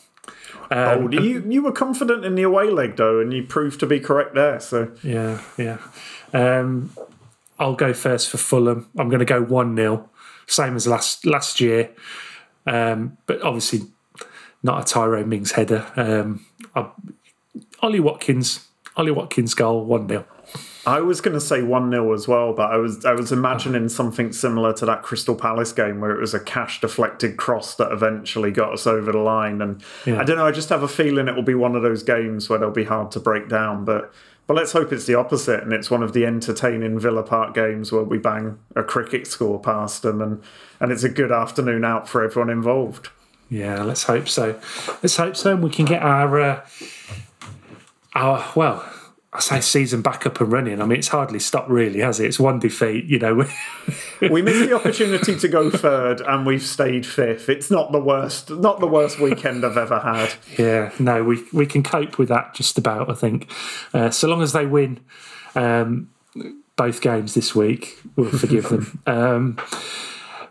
[0.70, 4.00] oh, you you were confident in the away leg though, and you proved to be
[4.00, 4.60] correct there.
[4.60, 5.78] So Yeah, yeah.
[6.32, 6.92] Um,
[7.58, 8.88] I'll go first for Fulham.
[8.96, 10.08] I'm going to go one 0
[10.46, 11.90] same as last last year,
[12.66, 13.82] um, but obviously
[14.62, 15.86] not a Tyrone Mings header.
[15.96, 16.90] Um, I,
[17.80, 18.66] Ollie Watkins,
[18.96, 20.24] Ollie Watkins goal, one 0
[20.87, 23.89] I was going to say one 0 as well, but I was I was imagining
[23.89, 27.93] something similar to that Crystal Palace game where it was a cash deflected cross that
[27.93, 29.61] eventually got us over the line.
[29.61, 32.03] And I don't know, I just have a feeling it will be one of those
[32.03, 34.12] games where they'll be hard to break down, but.
[34.47, 37.93] But let's hope it's the opposite, and it's one of the entertaining Villa Park games
[37.93, 40.43] where we bang a cricket score past them, and,
[40.81, 43.11] and it's a good afternoon out for everyone involved.
[43.49, 44.59] Yeah, let's hope so.
[45.05, 46.66] Let's hope so, and we can get our uh,
[48.16, 48.93] our well.
[49.33, 50.83] I say season back up and running.
[50.83, 52.26] I mean, it's hardly stopped, really, has it?
[52.26, 53.47] It's one defeat, you know.
[54.20, 57.49] We missed the opportunity to go third, and we've stayed fifth.
[57.49, 60.35] It's not the worst, not the worst weekend I've ever had.
[60.59, 63.09] Yeah, no, we we can cope with that just about.
[63.09, 63.49] I think,
[63.95, 64.99] uh, so long as they win
[65.55, 66.11] um,
[66.74, 69.01] both games this week, we'll forgive them.
[69.07, 69.59] Um,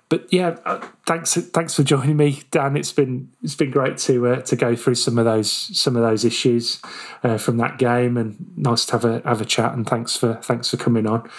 [0.10, 2.76] but yeah, uh, thanks thanks for joining me, Dan.
[2.76, 6.01] It's been it's been great to uh, to go through some of those some of
[6.01, 6.82] those issues
[7.24, 9.74] uh, from that game, and nice to have a have a chat.
[9.74, 11.30] And thanks for thanks for coming on.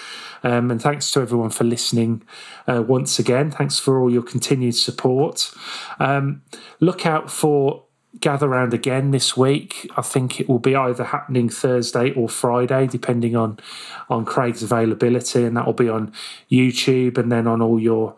[0.45, 2.23] Um, and thanks to everyone for listening
[2.69, 3.51] uh, once again.
[3.51, 5.53] Thanks for all your continued support.
[5.99, 6.43] Um,
[6.79, 7.85] look out for
[8.19, 9.89] gather round again this week.
[9.97, 13.59] I think it will be either happening Thursday or Friday, depending on
[14.09, 16.13] on Craig's availability, and that will be on
[16.51, 18.17] YouTube and then on all your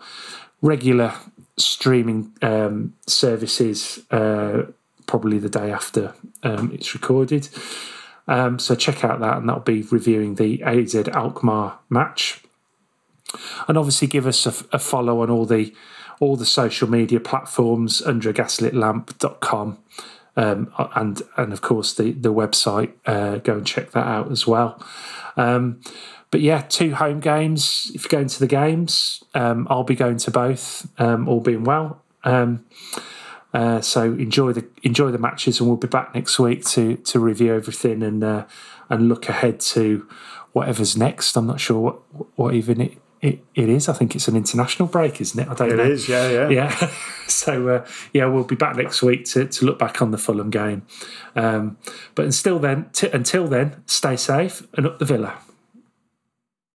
[0.62, 1.14] regular
[1.58, 4.00] streaming um, services.
[4.10, 4.62] Uh,
[5.06, 7.48] probably the day after um, it's recorded.
[8.28, 12.42] Um, so check out that, and that'll be reviewing the AZ Alkmaar match.
[13.68, 15.74] And obviously, give us a, a follow on all the
[16.20, 19.78] all the social media platforms under gaslitlamp.com.
[20.34, 22.92] Um, and and of course the the website.
[23.04, 24.82] Uh, go and check that out as well.
[25.36, 25.80] Um,
[26.32, 27.92] but yeah, two home games.
[27.94, 31.62] If you're going to the games, um, I'll be going to both, um, all being
[31.62, 32.02] well.
[32.24, 32.64] Um,
[33.54, 37.20] uh, so enjoy the enjoy the matches, and we'll be back next week to to
[37.20, 38.46] review everything and uh,
[38.88, 40.08] and look ahead to
[40.52, 41.36] whatever's next.
[41.36, 41.96] I'm not sure what
[42.36, 43.88] what even it, it, it is.
[43.90, 45.48] I think it's an international break, isn't it?
[45.48, 45.84] I don't It know.
[45.84, 46.48] is, yeah, yeah.
[46.48, 46.90] Yeah.
[47.28, 50.48] so uh, yeah, we'll be back next week to, to look back on the Fulham
[50.50, 50.82] game.
[51.36, 51.76] Um,
[52.14, 55.34] but until then, t- until then, stay safe and up the Villa.